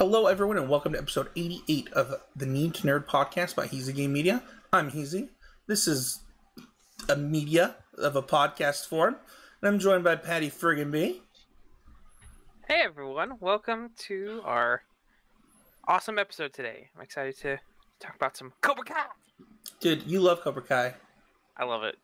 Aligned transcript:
Hello, 0.00 0.28
everyone, 0.28 0.56
and 0.56 0.66
welcome 0.66 0.94
to 0.94 0.98
episode 0.98 1.28
88 1.36 1.92
of 1.92 2.14
the 2.34 2.46
Need 2.46 2.72
to 2.76 2.86
Nerd 2.86 3.04
podcast 3.04 3.54
by 3.54 3.66
Heezy 3.66 3.94
Game 3.94 4.14
Media. 4.14 4.42
I'm 4.72 4.90
Heezy. 4.90 5.28
This 5.66 5.86
is 5.86 6.20
a 7.10 7.16
media 7.16 7.76
of 7.98 8.16
a 8.16 8.22
podcast 8.22 8.86
form, 8.86 9.16
and 9.60 9.68
I'm 9.68 9.78
joined 9.78 10.02
by 10.02 10.16
Paddy 10.16 10.48
Friggin 10.48 10.90
B. 10.90 11.20
Hey 12.66 12.80
everyone, 12.82 13.34
welcome 13.40 13.90
to 14.06 14.40
our 14.46 14.84
awesome 15.86 16.18
episode 16.18 16.54
today. 16.54 16.88
I'm 16.96 17.02
excited 17.02 17.36
to 17.40 17.58
talk 17.98 18.16
about 18.16 18.38
some 18.38 18.54
Cobra 18.62 18.84
Kai. 18.84 19.04
Dude, 19.80 20.06
you 20.06 20.20
love 20.20 20.40
Cobra 20.40 20.62
Kai. 20.62 20.94
I 21.58 21.64
love 21.66 21.84
it. 21.84 21.96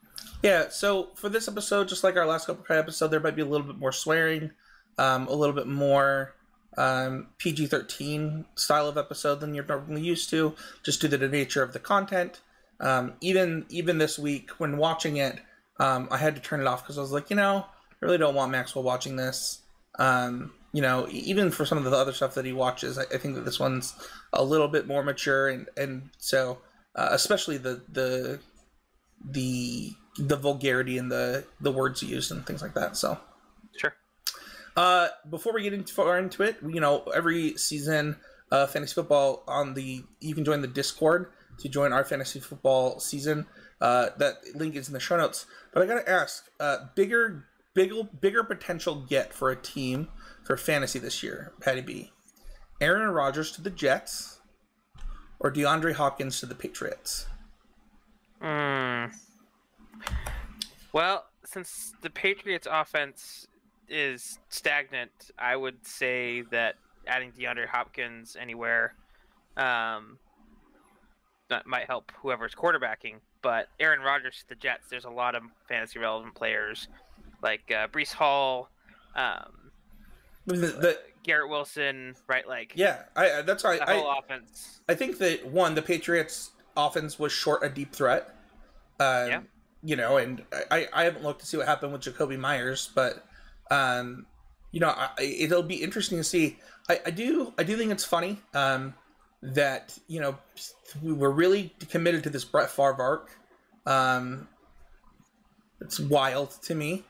Yeah, 0.42 0.68
so 0.68 1.12
for 1.14 1.30
this 1.30 1.48
episode, 1.48 1.88
just 1.88 2.04
like 2.04 2.16
our 2.16 2.26
last 2.26 2.46
Cobra 2.46 2.62
Kai 2.62 2.76
episode, 2.76 3.08
there 3.08 3.20
might 3.20 3.36
be 3.36 3.40
a 3.40 3.46
little 3.46 3.66
bit 3.66 3.78
more 3.78 3.90
swearing, 3.90 4.50
um, 4.98 5.28
a 5.28 5.32
little 5.32 5.54
bit 5.54 5.66
more 5.66 6.34
um, 6.76 7.28
PG 7.38 7.66
13 7.66 8.44
style 8.54 8.88
of 8.88 8.98
episode 8.98 9.40
than 9.40 9.54
you're 9.54 9.64
normally 9.64 10.02
used 10.02 10.30
to, 10.30 10.54
just 10.82 11.00
due 11.00 11.08
to 11.08 11.16
the 11.16 11.28
nature 11.28 11.62
of 11.62 11.72
the 11.72 11.78
content. 11.78 12.40
Um, 12.80 13.14
even 13.20 13.64
even 13.70 13.98
this 13.98 14.18
week, 14.18 14.50
when 14.58 14.76
watching 14.76 15.16
it, 15.16 15.40
um, 15.78 16.08
I 16.10 16.18
had 16.18 16.34
to 16.36 16.42
turn 16.42 16.60
it 16.60 16.66
off 16.66 16.82
because 16.82 16.98
I 16.98 17.00
was 17.00 17.12
like, 17.12 17.30
you 17.30 17.36
know, 17.36 17.64
I 17.66 17.94
really 18.00 18.18
don't 18.18 18.34
want 18.34 18.52
Maxwell 18.52 18.84
watching 18.84 19.16
this. 19.16 19.60
Um, 19.98 20.52
you 20.72 20.82
know, 20.82 21.06
even 21.10 21.50
for 21.50 21.64
some 21.64 21.78
of 21.78 21.84
the 21.84 21.96
other 21.96 22.12
stuff 22.12 22.34
that 22.34 22.44
he 22.44 22.52
watches, 22.52 22.98
I, 22.98 23.02
I 23.04 23.18
think 23.18 23.34
that 23.36 23.46
this 23.46 23.58
one's 23.58 23.94
a 24.32 24.44
little 24.44 24.68
bit 24.68 24.86
more 24.86 25.02
mature, 25.02 25.48
and 25.48 25.68
and 25.76 26.10
so 26.18 26.58
uh, 26.94 27.08
especially 27.12 27.56
the 27.56 27.82
the 27.90 28.40
the 29.24 29.92
the 30.18 30.36
vulgarity 30.36 30.98
and 30.98 31.10
the 31.10 31.44
the 31.60 31.72
words 31.72 32.02
used 32.02 32.30
and 32.30 32.44
things 32.46 32.60
like 32.60 32.74
that. 32.74 32.96
So. 32.96 33.18
Uh, 34.76 35.08
before 35.30 35.54
we 35.54 35.62
get 35.62 35.72
into 35.72 35.92
far 35.92 36.18
into 36.18 36.42
it, 36.42 36.56
you 36.66 36.80
know, 36.80 37.02
every 37.14 37.56
season, 37.56 38.16
uh, 38.52 38.66
fantasy 38.66 38.94
football 38.94 39.42
on 39.48 39.74
the 39.74 40.04
you 40.20 40.34
can 40.34 40.44
join 40.44 40.60
the 40.60 40.68
Discord 40.68 41.32
to 41.58 41.68
join 41.68 41.92
our 41.92 42.04
fantasy 42.04 42.40
football 42.40 43.00
season. 43.00 43.46
Uh, 43.80 44.08
that 44.18 44.34
link 44.54 44.74
is 44.74 44.88
in 44.88 44.94
the 44.94 45.00
show 45.00 45.16
notes. 45.16 45.46
But 45.72 45.82
I 45.82 45.86
gotta 45.86 46.08
ask, 46.08 46.48
uh, 46.60 46.86
bigger, 46.94 47.46
bigger, 47.74 48.02
bigger 48.20 48.44
potential 48.44 49.06
get 49.08 49.32
for 49.32 49.50
a 49.50 49.56
team 49.56 50.08
for 50.44 50.56
fantasy 50.56 50.98
this 50.98 51.22
year, 51.22 51.52
Paddy 51.60 51.80
B. 51.80 52.12
Aaron 52.80 53.08
Rodgers 53.10 53.50
to 53.52 53.62
the 53.62 53.70
Jets, 53.70 54.40
or 55.40 55.50
DeAndre 55.50 55.94
Hopkins 55.94 56.40
to 56.40 56.46
the 56.46 56.54
Patriots. 56.54 57.26
Mm. 58.42 59.14
Well, 60.92 61.26
since 61.44 61.94
the 62.02 62.10
Patriots 62.10 62.66
offense 62.70 63.46
is 63.88 64.38
stagnant, 64.48 65.10
I 65.38 65.56
would 65.56 65.86
say 65.86 66.42
that 66.50 66.76
adding 67.06 67.32
DeAndre 67.32 67.66
Hopkins 67.66 68.36
anywhere 68.40 68.94
um, 69.56 70.18
that 71.48 71.66
might 71.66 71.86
help 71.86 72.12
whoever's 72.20 72.54
quarterbacking. 72.54 73.16
But 73.42 73.68
Aaron 73.78 74.00
Rodgers 74.00 74.38
to 74.40 74.48
the 74.48 74.54
Jets, 74.56 74.88
there's 74.90 75.04
a 75.04 75.10
lot 75.10 75.34
of 75.34 75.42
fantasy 75.68 75.98
relevant 75.98 76.34
players 76.34 76.88
like 77.42 77.70
uh, 77.70 77.86
Breece 77.88 78.12
Hall, 78.12 78.70
um, 79.14 79.70
The, 80.46 80.56
the, 80.56 80.98
Garrett 81.22 81.48
Wilson, 81.50 82.14
right? 82.28 82.46
Like 82.46 82.72
yeah, 82.74 83.02
I, 83.14 83.38
I- 83.38 83.42
that's 83.42 83.62
why 83.64 83.76
the 83.76 83.88
I, 83.88 83.98
whole 83.98 84.14
offense. 84.18 84.80
I 84.88 84.94
think 84.94 85.18
that 85.18 85.46
one, 85.46 85.74
the 85.74 85.82
Patriots 85.82 86.52
offense 86.76 87.18
was 87.18 87.32
short 87.32 87.62
a 87.62 87.68
deep 87.68 87.92
threat. 87.94 88.34
Um, 88.98 89.28
Yeah. 89.28 89.40
You 89.84 89.94
know, 89.94 90.16
and 90.16 90.42
I, 90.70 90.88
I 90.92 91.04
haven't 91.04 91.22
looked 91.22 91.40
to 91.40 91.46
see 91.46 91.56
what 91.56 91.66
happened 91.66 91.92
with 91.92 92.00
Jakobi 92.02 92.36
Meyers, 92.38 92.90
but 92.94 93.24
um, 93.70 94.26
you 94.72 94.80
know, 94.80 94.88
I, 94.88 95.10
it'll 95.20 95.62
be 95.62 95.76
interesting 95.76 96.18
to 96.18 96.24
see. 96.24 96.58
I, 96.88 97.00
I 97.06 97.10
do 97.10 97.52
I 97.58 97.62
do 97.62 97.76
think 97.76 97.92
it's 97.92 98.04
funny 98.04 98.38
um, 98.54 98.94
that 99.42 99.96
you 100.06 100.20
know 100.20 100.36
we 101.02 101.12
were 101.12 101.30
really 101.30 101.74
committed 101.88 102.22
to 102.24 102.30
this 102.30 102.44
Brett 102.44 102.70
Favre 102.70 103.02
arc. 103.02 103.30
Um, 103.86 104.48
it's 105.80 106.00
wild 106.00 106.50
to 106.62 106.74
me. 106.74 107.04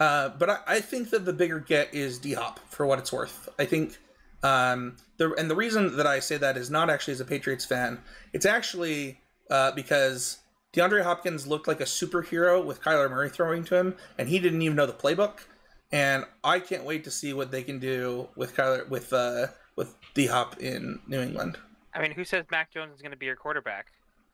Uh, 0.00 0.28
but 0.28 0.48
I, 0.48 0.58
I 0.66 0.80
think 0.80 1.10
that 1.10 1.24
the 1.24 1.32
bigger 1.32 1.58
get 1.58 1.92
is 1.92 2.18
D 2.18 2.34
Hop 2.34 2.60
for 2.68 2.86
what 2.86 2.98
it's 2.98 3.12
worth. 3.12 3.48
I 3.58 3.64
think 3.64 3.98
um, 4.42 4.96
the 5.16 5.32
and 5.34 5.50
the 5.50 5.56
reason 5.56 5.96
that 5.96 6.06
I 6.06 6.20
say 6.20 6.36
that 6.36 6.56
is 6.56 6.70
not 6.70 6.90
actually 6.90 7.14
as 7.14 7.20
a 7.20 7.24
Patriots 7.24 7.64
fan. 7.64 7.98
It's 8.32 8.46
actually 8.46 9.20
uh, 9.50 9.72
because 9.72 10.38
DeAndre 10.72 11.02
Hopkins 11.02 11.46
looked 11.46 11.66
like 11.66 11.80
a 11.80 11.84
superhero 11.84 12.64
with 12.64 12.80
Kyler 12.80 13.10
Murray 13.10 13.28
throwing 13.28 13.64
to 13.64 13.76
him, 13.76 13.96
and 14.16 14.28
he 14.28 14.38
didn't 14.38 14.62
even 14.62 14.76
know 14.76 14.86
the 14.86 14.92
playbook. 14.92 15.40
And 15.90 16.24
I 16.44 16.60
can't 16.60 16.84
wait 16.84 17.04
to 17.04 17.10
see 17.10 17.32
what 17.32 17.50
they 17.50 17.62
can 17.62 17.78
do 17.78 18.28
with 18.36 18.54
Kyler 18.54 18.88
with 18.88 19.12
uh, 19.12 19.46
with 19.76 19.94
D 20.14 20.26
Hop 20.26 20.58
in 20.60 21.00
New 21.06 21.20
England. 21.20 21.56
I 21.94 22.02
mean, 22.02 22.10
who 22.12 22.24
says 22.24 22.44
Mac 22.50 22.70
Jones 22.72 22.94
is 22.94 23.00
going 23.02 23.12
to 23.12 23.16
be 23.16 23.26
your 23.26 23.36
quarterback? 23.36 23.86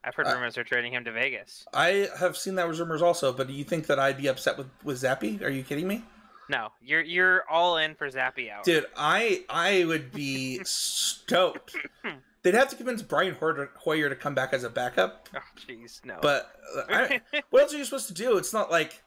I've 0.03 0.13
heard 0.13 0.27
Uh, 0.27 0.33
rumors 0.35 0.55
they're 0.55 0.63
trading 0.63 0.93
him 0.93 1.03
to 1.05 1.11
Vegas. 1.11 1.65
I 1.73 2.09
have 2.19 2.37
seen 2.37 2.55
that 2.55 2.67
rumors 2.69 3.01
also, 3.01 3.31
but 3.33 3.47
do 3.47 3.53
you 3.53 3.63
think 3.63 3.87
that 3.87 3.97
I'd 3.99 4.17
be 4.17 4.27
upset 4.27 4.57
with 4.57 4.67
with 4.83 5.01
Zappe? 5.01 5.41
Are 5.41 5.49
you 5.49 5.63
kidding 5.63 5.87
me? 5.87 6.03
No, 6.49 6.69
you're 6.83 7.01
you're 7.01 7.43
all 7.49 7.77
in 7.77 7.95
for 7.95 8.07
Zappe 8.09 8.51
hour. 8.53 8.61
Dude, 8.63 8.85
I 8.97 9.45
I 9.49 9.85
would 9.85 10.11
be 10.11 10.59
stoked. 10.63 11.75
They'd 12.43 12.53
have 12.53 12.69
to 12.69 12.75
convince 12.75 13.01
Brian 13.01 13.33
Hoyer 13.33 13.71
Hoyer 13.77 14.09
to 14.09 14.15
come 14.15 14.35
back 14.35 14.53
as 14.53 14.63
a 14.63 14.69
backup, 14.69 15.27
Oh, 15.35 15.39
jeez, 15.67 16.05
no. 16.05 16.19
but 16.21 16.51
uh, 16.77 16.81
I, 16.89 17.21
what 17.49 17.63
else 17.63 17.73
are 17.73 17.77
you 17.77 17.85
supposed 17.85 18.07
to 18.09 18.13
do? 18.13 18.37
It's 18.37 18.53
not 18.53 18.69
like 18.69 19.01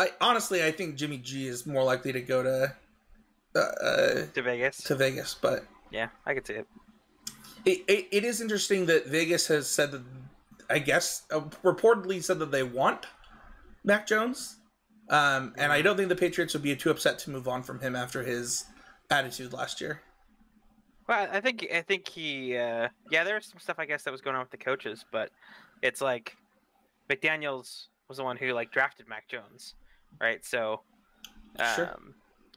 I 0.00 0.12
honestly 0.18 0.64
I 0.64 0.72
think 0.72 0.96
Jimmy 0.96 1.18
G 1.18 1.46
is 1.46 1.66
more 1.66 1.84
likely 1.84 2.10
to 2.12 2.22
go 2.22 2.42
to 2.42 2.74
uh, 3.54 3.58
uh, 3.58 4.26
to 4.32 4.42
Vegas. 4.42 4.78
to 4.84 4.94
Vegas, 4.94 5.34
but 5.34 5.66
Yeah, 5.90 6.08
I 6.24 6.32
could 6.32 6.46
see 6.46 6.54
it. 6.54 6.66
it, 7.66 7.84
it, 7.86 8.08
it 8.10 8.24
is 8.24 8.40
interesting 8.40 8.86
that 8.86 9.06
Vegas 9.06 9.46
has 9.48 9.68
said 9.68 9.90
that 9.92 10.02
I 10.70 10.78
guess 10.78 11.24
uh, 11.30 11.40
reportedly 11.62 12.22
said 12.22 12.38
that 12.38 12.50
they 12.50 12.62
want 12.62 13.06
Mac 13.84 14.06
Jones, 14.06 14.56
um, 15.10 15.52
and 15.58 15.70
I 15.70 15.82
don't 15.82 15.98
think 15.98 16.08
the 16.08 16.16
Patriots 16.16 16.54
would 16.54 16.62
be 16.62 16.74
too 16.76 16.90
upset 16.90 17.18
to 17.20 17.30
move 17.30 17.46
on 17.46 17.62
from 17.62 17.80
him 17.80 17.94
after 17.94 18.22
his 18.22 18.64
attitude 19.10 19.52
last 19.52 19.82
year. 19.82 20.00
Well, 21.08 21.28
I 21.30 21.40
think 21.40 21.66
I 21.74 21.82
think 21.82 22.08
he. 22.08 22.56
Uh, 22.56 22.88
yeah, 23.10 23.24
there 23.24 23.34
was 23.34 23.44
some 23.46 23.58
stuff 23.58 23.76
I 23.78 23.84
guess 23.84 24.04
that 24.04 24.12
was 24.12 24.22
going 24.22 24.36
on 24.36 24.42
with 24.42 24.50
the 24.50 24.56
coaches, 24.56 25.04
but 25.12 25.30
it's 25.82 26.00
like 26.00 26.36
McDaniels 27.10 27.88
was 28.08 28.18
the 28.18 28.24
one 28.24 28.36
who 28.36 28.52
like 28.52 28.70
drafted 28.70 29.08
Mac 29.08 29.28
Jones, 29.28 29.74
right? 30.20 30.44
So, 30.44 30.82
um, 31.58 31.66
Sure. 31.76 31.98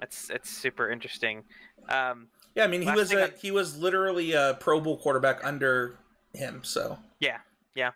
it's 0.01 0.29
it's 0.29 0.49
super 0.49 0.89
interesting. 0.89 1.43
Um, 1.89 2.27
Yeah, 2.55 2.63
I 2.63 2.67
mean 2.67 2.81
he 2.81 2.91
was 2.91 3.11
a, 3.11 3.27
he 3.39 3.51
was 3.51 3.77
literally 3.77 4.33
a 4.33 4.57
Pro 4.59 4.79
Bowl 4.79 4.97
quarterback 4.97 5.43
under 5.43 5.97
him. 6.33 6.61
So 6.63 6.97
yeah, 7.19 7.39
yeah. 7.75 7.91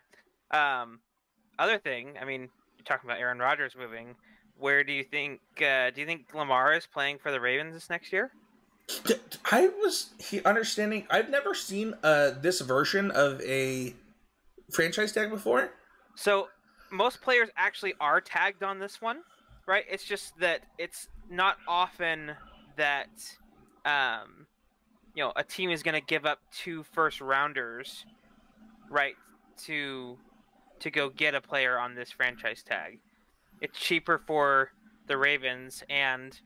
Um, 0.52 1.00
other 1.60 1.78
thing, 1.78 2.16
I 2.22 2.26
mean, 2.26 2.42
you're 2.78 2.86
talking 2.86 3.10
about 3.10 3.20
Aaron 3.20 3.40
Rodgers 3.40 3.76
moving. 3.78 4.16
Where 4.58 4.84
do 4.84 4.92
you 4.94 5.04
think? 5.04 5.40
Uh, 5.62 5.92
do 5.92 6.02
you 6.02 6.08
think 6.08 6.34
Lamar 6.34 6.74
is 6.74 6.86
playing 6.88 7.20
for 7.20 7.32
the 7.32 7.40
Ravens 7.40 7.74
this 7.74 7.90
next 7.90 8.12
year? 8.12 8.32
I 9.52 9.68
was 9.68 10.12
he 10.20 10.42
understanding. 10.44 11.06
I've 11.10 11.30
never 11.30 11.54
seen 11.54 11.94
uh 12.04 12.32
this 12.42 12.62
version 12.62 13.12
of 13.12 13.42
a 13.42 13.94
franchise 14.72 15.12
tag 15.12 15.30
before. 15.30 15.72
So 16.16 16.48
most 16.90 17.22
players 17.22 17.50
actually 17.58 17.94
are 18.00 18.22
tagged 18.22 18.64
on 18.64 18.80
this 18.80 19.02
one, 19.02 19.20
right? 19.68 19.86
It's 19.90 20.04
just 20.04 20.38
that 20.40 20.62
it's 20.78 21.08
not 21.30 21.58
often 21.68 22.32
that 22.78 23.10
um, 23.86 24.48
you 25.14 25.24
know 25.24 25.34
a 25.36 25.44
team 25.44 25.70
is 25.70 25.84
going 25.84 25.96
to 26.00 26.06
give 26.06 26.26
up 26.26 26.40
two 26.52 26.84
first 26.94 27.22
rounders, 27.22 28.06
right, 28.90 29.16
to 29.66 30.18
to 30.80 30.90
go 30.92 31.10
get 31.10 31.36
a 31.36 31.42
player 31.42 31.78
on 31.78 31.94
this 31.96 32.12
franchise 32.12 32.64
tag. 32.64 33.00
It's 33.62 33.78
cheaper 33.78 34.20
for 34.26 34.72
the 35.08 35.18
Ravens 35.18 35.84
and 35.90 36.40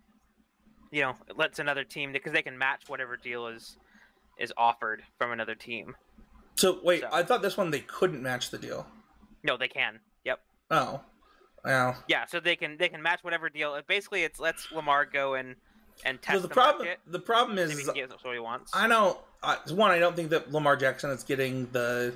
you 0.92 1.02
know 1.02 1.16
it 1.28 1.38
lets 1.38 1.60
another 1.60 1.84
team 1.84 2.12
because 2.14 2.32
they 2.32 2.42
can 2.42 2.58
match 2.58 2.84
whatever 2.88 3.18
deal 3.18 3.48
is 3.48 3.78
is 4.40 4.54
offered 4.58 5.04
from 5.18 5.32
another 5.32 5.56
team. 5.56 5.96
So 6.56 6.80
wait, 6.84 7.02
So- 7.02 7.10
I 7.12 7.24
thought 7.24 7.42
this 7.42 7.58
one 7.58 7.72
they 7.72 7.82
couldn't 7.82 8.22
match 8.24 8.50
the 8.52 8.58
deal. 8.58 8.88
No, 9.44 9.58
they 9.58 9.68
can. 9.68 10.00
Yep. 10.26 10.40
Oh, 10.70 11.02
well. 11.64 12.04
Yeah, 12.08 12.26
so 12.26 12.40
they 12.40 12.56
can 12.56 12.78
they 12.78 12.90
can 12.90 13.02
match 13.02 13.24
whatever 13.24 13.50
deal. 13.50 13.80
Basically, 13.88 14.24
it's 14.24 14.40
lets 14.40 14.72
Lamar 14.72 15.06
go 15.06 15.36
and 15.36 15.56
and 16.06 16.22
test 16.22 16.42
the 16.42 16.48
the, 16.48 16.54
problem, 16.54 16.88
market. 16.88 17.00
the 17.08 17.20
problem 17.20 17.58
he 17.58 17.64
is, 17.64 17.90
can 17.90 18.10
what 18.22 18.34
he 18.34 18.40
wants. 18.40 18.72
I 18.74 18.88
don't. 18.88 19.18
I, 19.44 19.58
one, 19.70 19.92
I 19.92 20.00
don't 20.00 20.16
think 20.16 20.30
that 20.30 20.52
Lamar 20.52 20.76
Jackson 20.76 21.10
is 21.10 21.24
getting 21.24 21.68
the 21.72 22.14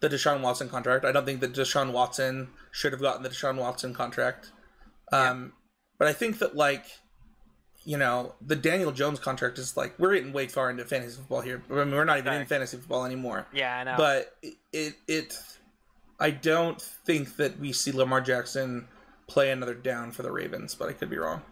the 0.00 0.08
Deshaun 0.08 0.40
Watson 0.40 0.68
contract. 0.68 1.04
I 1.04 1.12
don't 1.12 1.24
think 1.24 1.40
that 1.40 1.52
Deshaun 1.52 1.92
Watson 1.92 2.48
should 2.70 2.92
have 2.92 3.00
gotten 3.00 3.22
the 3.22 3.28
Deshaun 3.28 3.56
Watson 3.56 3.94
contract. 3.94 4.50
Um, 5.12 5.52
but 5.98 6.08
I 6.08 6.12
think 6.12 6.38
that 6.40 6.56
like, 6.56 6.84
you 7.84 7.96
know, 7.96 8.34
the 8.40 8.56
Daniel 8.56 8.92
Jones 8.92 9.18
contract 9.18 9.58
is 9.58 9.76
like 9.76 9.98
we're 9.98 10.14
getting 10.14 10.32
way 10.32 10.48
far 10.48 10.70
into 10.70 10.84
fantasy 10.84 11.16
football 11.16 11.40
here. 11.40 11.62
I 11.70 11.84
mean, 11.84 11.94
we're 11.94 12.04
not 12.04 12.18
even 12.18 12.34
in 12.34 12.46
fantasy 12.46 12.76
football 12.76 13.04
anymore. 13.04 13.46
Yeah, 13.54 13.78
I 13.78 13.84
know. 13.84 13.94
But 13.96 14.34
it, 14.42 14.54
it 14.72 14.94
it 15.08 15.38
I 16.18 16.30
don't 16.30 16.80
think 16.80 17.36
that 17.36 17.58
we 17.58 17.72
see 17.72 17.92
Lamar 17.92 18.20
Jackson 18.20 18.88
play 19.26 19.50
another 19.50 19.74
down 19.74 20.12
for 20.12 20.22
the 20.22 20.30
Ravens, 20.32 20.74
but 20.74 20.88
I 20.88 20.92
could 20.92 21.10
be 21.10 21.18
wrong. 21.18 21.42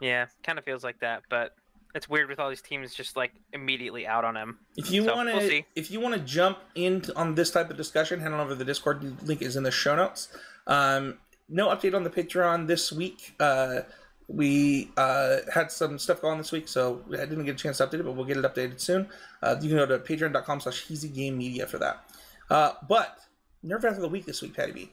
yeah, 0.00 0.26
kind 0.42 0.58
of 0.58 0.64
feels 0.64 0.82
like 0.82 1.00
that. 1.00 1.22
But 1.28 1.54
it's 1.94 2.08
weird 2.08 2.28
with 2.28 2.38
all 2.38 2.48
these 2.48 2.62
teams 2.62 2.94
just 2.94 3.16
like 3.16 3.32
immediately 3.52 4.06
out 4.06 4.24
on 4.24 4.36
him. 4.36 4.58
If 4.76 4.90
you 4.90 5.04
So, 5.04 5.14
want 5.14 5.28
to, 5.28 5.36
we'll 5.36 5.62
if 5.74 5.90
you 5.90 6.00
want 6.00 6.14
to 6.14 6.20
jump 6.20 6.58
in 6.74 7.04
on 7.16 7.34
this 7.34 7.50
type 7.50 7.70
of 7.70 7.76
discussion, 7.76 8.20
head 8.20 8.32
on 8.32 8.40
over 8.40 8.50
to 8.50 8.56
the 8.56 8.64
Discord. 8.64 9.22
Link 9.26 9.42
is 9.42 9.56
in 9.56 9.62
the 9.62 9.70
show 9.70 9.96
notes. 9.96 10.28
Um, 10.66 11.18
no 11.48 11.68
update 11.68 11.94
on 11.94 12.04
the 12.04 12.10
Patreon 12.10 12.66
this 12.66 12.92
week. 12.92 13.34
Uh, 13.40 13.80
we 14.28 14.90
uh, 14.98 15.38
had 15.52 15.72
some 15.72 15.98
stuff 15.98 16.20
going 16.20 16.36
this 16.36 16.52
week, 16.52 16.68
so 16.68 17.02
I 17.12 17.24
didn't 17.24 17.46
get 17.46 17.54
a 17.54 17.58
chance 17.58 17.78
to 17.78 17.86
update 17.86 17.94
it, 18.00 18.04
but 18.04 18.12
we'll 18.12 18.26
get 18.26 18.36
it 18.36 18.44
updated 18.44 18.78
soon. 18.80 19.08
Uh, 19.42 19.56
you 19.60 19.68
can 19.70 19.78
go 19.78 19.86
to 19.86 19.98
patreon.com 19.98 20.60
slash 20.60 20.90
Media 20.90 21.66
for 21.66 21.78
that. 21.78 22.04
Uh, 22.50 22.72
but 22.86 23.18
Nerd 23.64 23.84
Out 23.84 23.92
of 23.92 24.00
the 24.00 24.08
Week 24.08 24.26
this 24.26 24.42
week, 24.42 24.54
Paddy 24.54 24.72
B. 24.72 24.92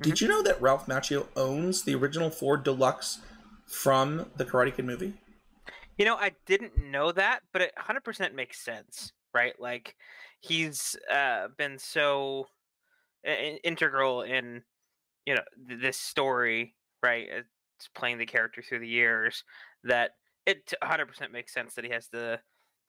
Did 0.00 0.20
you 0.20 0.28
know 0.28 0.42
that 0.42 0.60
Ralph 0.60 0.86
Macchio 0.86 1.26
owns 1.36 1.82
the 1.82 1.94
original 1.94 2.30
Ford 2.30 2.64
Deluxe 2.64 3.18
from 3.66 4.30
the 4.36 4.44
Karate 4.44 4.74
Kid 4.74 4.84
movie? 4.84 5.14
You 5.96 6.04
know, 6.04 6.16
I 6.16 6.32
didn't 6.46 6.90
know 6.90 7.12
that, 7.12 7.40
but 7.52 7.62
it 7.62 7.72
100% 7.78 8.34
makes 8.34 8.58
sense, 8.58 9.12
right? 9.34 9.54
Like 9.60 9.94
he's 10.40 10.96
uh, 11.12 11.48
been 11.56 11.78
so 11.78 12.46
integral 13.24 14.22
in 14.22 14.62
you 15.26 15.34
know 15.34 15.42
th- 15.68 15.80
this 15.80 15.96
story, 15.96 16.74
right? 17.02 17.28
It's 17.30 17.88
playing 17.94 18.18
the 18.18 18.26
character 18.26 18.62
through 18.62 18.80
the 18.80 18.88
years 18.88 19.44
that 19.84 20.12
it 20.46 20.72
100% 20.82 21.30
makes 21.30 21.54
sense 21.54 21.74
that 21.74 21.84
he 21.84 21.90
has 21.92 22.08
the 22.08 22.40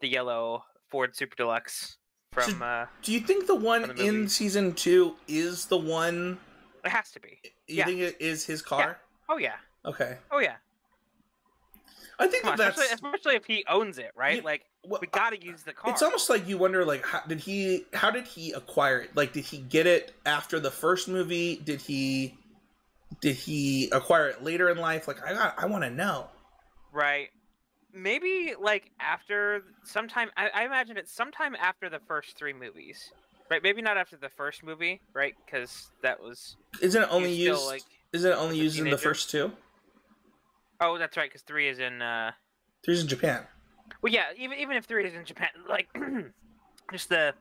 the 0.02 0.08
yellow 0.08 0.64
Ford 0.90 1.16
Super 1.16 1.36
Deluxe 1.36 1.98
from. 2.34 2.62
Uh, 2.62 2.86
Do 3.02 3.14
you 3.14 3.20
think 3.20 3.48
the 3.48 3.56
one 3.56 3.96
the 3.96 4.06
in 4.06 4.28
season 4.28 4.74
two 4.74 5.16
is 5.28 5.66
the 5.66 5.78
one? 5.78 6.40
it 6.84 6.90
has 6.92 7.12
to 7.12 7.20
be. 7.20 7.40
You 7.68 7.78
Yeah. 7.78 7.86
think 7.86 8.00
it 8.00 8.18
is 8.20 8.46
his 8.46 8.62
car? 8.62 9.00
Oh 9.30 9.38
yeah. 9.38 9.56
Okay, 9.86 10.18
Oh 10.32 10.40
yeah. 10.40 10.56
I 12.20 12.28
think 12.28 12.44
that 12.44 12.52
on, 12.54 12.58
that's. 12.58 12.78
especially, 12.78 12.94
especially 13.10 13.36
if 13.36 13.46
he 13.46 13.66
owns 13.68 13.98
it, 13.98 14.12
right? 14.16 14.38
Yeah, 14.38 14.44
like 14.44 14.64
well, 14.86 15.02
we 15.02 15.08
got 15.08 15.32
to 15.32 15.44
use 15.44 15.64
the 15.64 15.74
car. 15.74 15.92
It's 15.92 16.02
almost 16.04 16.30
like 16.30 16.48
you 16.48 16.58
wonder, 16.58 16.86
like, 16.86 17.06
how 17.06 17.22
did 17.28 17.40
he? 17.40 17.86
How 17.94 18.12
did 18.12 18.26
he 18.28 18.52
acquire 18.52 19.00
it? 19.00 19.16
Like, 19.16 19.34
did 19.34 19.46
he 19.46 19.58
get 19.58 19.88
it 19.88 20.14
after 20.26 20.60
the 20.60 20.72
first 20.72 21.08
movie? 21.08 21.58
Did 21.58 21.82
he? 21.82 22.38
Did 23.22 23.36
he 23.36 23.90
acquire 23.92 24.28
it 24.30 24.44
later 24.44 24.70
in 24.70 24.78
life? 24.78 25.08
Like, 25.08 25.26
I 25.26 25.34
got, 25.34 25.56
I 25.58 25.66
want 25.66 25.84
to 25.84 25.90
know. 25.90 26.28
Right. 26.92 27.30
Maybe 27.94 28.54
like 28.60 28.92
after 29.00 29.62
sometime 29.84 30.30
I, 30.36 30.50
I 30.50 30.66
imagine 30.66 30.98
it's 30.98 31.14
sometime 31.14 31.56
after 31.56 31.90
the 31.90 32.00
first 32.08 32.38
three 32.38 32.54
movies. 32.54 33.12
Right? 33.52 33.62
Maybe 33.62 33.82
not 33.82 33.98
after 33.98 34.18
the 34.18 34.30
first 34.30 34.64
movie, 34.64 35.02
right? 35.14 35.34
Because 35.46 35.92
that 36.02 36.20
was 36.20 36.56
Isn't 36.82 37.04
it 37.04 37.10
only 37.12 37.34
still, 37.34 37.54
used? 37.54 37.66
like 37.66 37.84
isn't 38.14 38.32
it 38.32 38.36
only 38.36 38.58
used 38.58 38.80
in 38.80 38.90
the 38.90 38.98
first 38.98 39.30
two? 39.30 39.52
Oh, 40.80 40.98
that's 40.98 41.16
right, 41.18 41.30
because 41.30 41.44
three 41.44 41.68
is 41.70 41.80
in 41.80 42.02
uh 42.02 42.32
Three's 42.84 43.02
in 43.02 43.08
Japan. 43.08 43.46
well 44.02 44.12
yeah, 44.12 44.26
even 44.38 44.58
even 44.58 44.76
if 44.76 44.86
three 44.86 45.06
is 45.06 45.14
in 45.14 45.26
Japan 45.26 45.50
like 45.70 45.88
just 46.92 47.10
the 47.10 47.34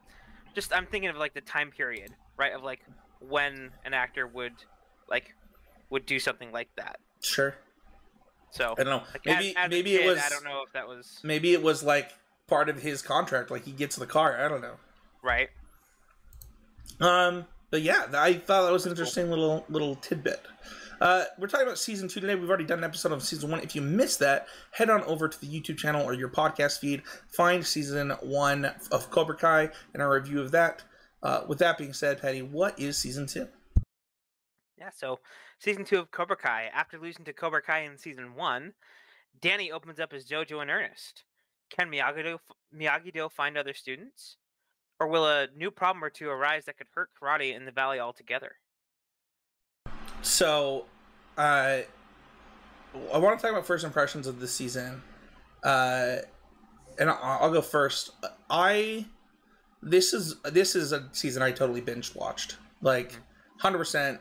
just 0.54 0.72
I'm 0.74 0.86
thinking 0.86 1.08
of 1.08 1.16
like 1.16 1.34
the 1.34 1.40
time 1.40 1.70
period, 1.70 2.10
right? 2.38 2.52
Of 2.52 2.62
like 2.62 2.80
when 3.20 3.70
an 3.84 3.94
actor 3.94 4.26
would 4.26 4.52
like 5.08 5.34
would 5.90 6.04
do 6.04 6.18
something 6.18 6.52
like 6.52 6.68
that. 6.76 6.96
Sure. 7.22 7.54
So 8.52 8.74
I 8.78 8.84
don't 8.84 8.86
know. 8.86 9.02
like, 9.12 9.26
maybe 9.26 9.48
as, 9.50 9.64
as 9.64 9.70
maybe 9.70 9.94
it 9.94 10.06
was. 10.06 10.18
I 10.18 10.28
don't 10.28 10.44
know 10.44 10.62
if 10.64 10.72
that 10.74 10.86
was 10.86 11.18
Maybe 11.24 11.52
it 11.54 11.62
was 11.62 11.82
like 11.82 12.12
part 12.46 12.68
of 12.68 12.80
his 12.80 13.02
contract. 13.02 13.50
Like 13.50 13.64
he 13.64 13.72
gets 13.72 13.96
the 13.96 14.06
car. 14.06 14.38
I 14.44 14.48
don't 14.48 14.60
know. 14.60 14.74
right. 15.22 15.48
Um, 17.00 17.46
but 17.70 17.82
yeah, 17.82 18.06
I 18.12 18.34
thought 18.34 18.66
that 18.66 18.72
was 18.72 18.84
an 18.84 18.92
interesting 18.92 19.30
little 19.30 19.64
little 19.68 19.96
tidbit. 19.96 20.40
Uh, 21.00 21.24
we're 21.36 21.48
talking 21.48 21.66
about 21.66 21.78
season 21.78 22.06
two 22.06 22.20
today. 22.20 22.36
We've 22.36 22.48
already 22.48 22.66
done 22.66 22.78
an 22.78 22.84
episode 22.84 23.10
of 23.10 23.24
season 23.24 23.50
one. 23.50 23.60
If 23.60 23.74
you 23.74 23.80
missed 23.82 24.20
that, 24.20 24.46
head 24.70 24.88
on 24.88 25.02
over 25.02 25.28
to 25.28 25.40
the 25.40 25.48
YouTube 25.48 25.78
channel 25.78 26.04
or 26.04 26.14
your 26.14 26.28
podcast 26.28 26.78
feed. 26.78 27.02
Find 27.28 27.66
season 27.66 28.10
one 28.20 28.70
of 28.92 29.10
Cobra 29.10 29.34
Kai 29.34 29.70
and 29.94 30.02
our 30.02 30.12
review 30.14 30.40
of 30.40 30.52
that. 30.52 30.84
Uh, 31.22 31.40
with 31.48 31.58
that 31.58 31.78
being 31.78 31.92
said, 31.92 32.20
Paddy, 32.20 32.42
what 32.42 32.78
is 32.78 32.98
season 32.98 33.26
two? 33.26 33.48
Yeah, 34.78 34.90
so 34.94 35.18
season 35.62 35.84
two 35.84 35.98
of 35.98 36.10
Cobra 36.10 36.36
Kai. 36.36 36.70
After 36.74 36.98
losing 36.98 37.24
to 37.24 37.32
Cobra 37.32 37.62
Kai 37.62 37.80
in 37.80 37.96
season 37.96 38.34
one, 38.34 38.72
Danny 39.40 39.70
opens 39.70 40.00
up 40.00 40.12
his 40.12 40.26
dojo 40.26 40.60
in 40.62 40.70
earnest. 40.70 41.24
Can 41.70 41.90
Miyagi-Do, 41.90 42.38
Miyagi-Do 42.76 43.28
find 43.28 43.56
other 43.56 43.72
students? 43.72 44.36
Or 44.98 45.06
will 45.06 45.26
a 45.26 45.48
new 45.56 45.70
problem 45.70 46.04
or 46.04 46.10
two 46.10 46.28
arise 46.28 46.64
that 46.66 46.76
could 46.76 46.88
hurt 46.94 47.10
karate 47.20 47.54
in 47.54 47.64
the 47.64 47.72
valley 47.72 47.98
altogether? 47.98 48.52
So, 50.22 50.86
uh, 51.38 51.78
I 53.12 53.18
want 53.18 53.38
to 53.38 53.42
talk 53.42 53.52
about 53.52 53.66
first 53.66 53.84
impressions 53.84 54.26
of 54.26 54.38
this 54.38 54.52
season, 54.52 55.02
uh, 55.64 56.18
and 56.98 57.10
I'll, 57.10 57.38
I'll 57.40 57.52
go 57.52 57.62
first. 57.62 58.10
I 58.50 59.06
this 59.82 60.12
is 60.12 60.36
this 60.42 60.76
is 60.76 60.92
a 60.92 61.08
season 61.12 61.42
I 61.42 61.50
totally 61.50 61.80
binge 61.80 62.14
watched, 62.14 62.58
like 62.82 63.16
hundred 63.58 63.78
percent. 63.78 64.20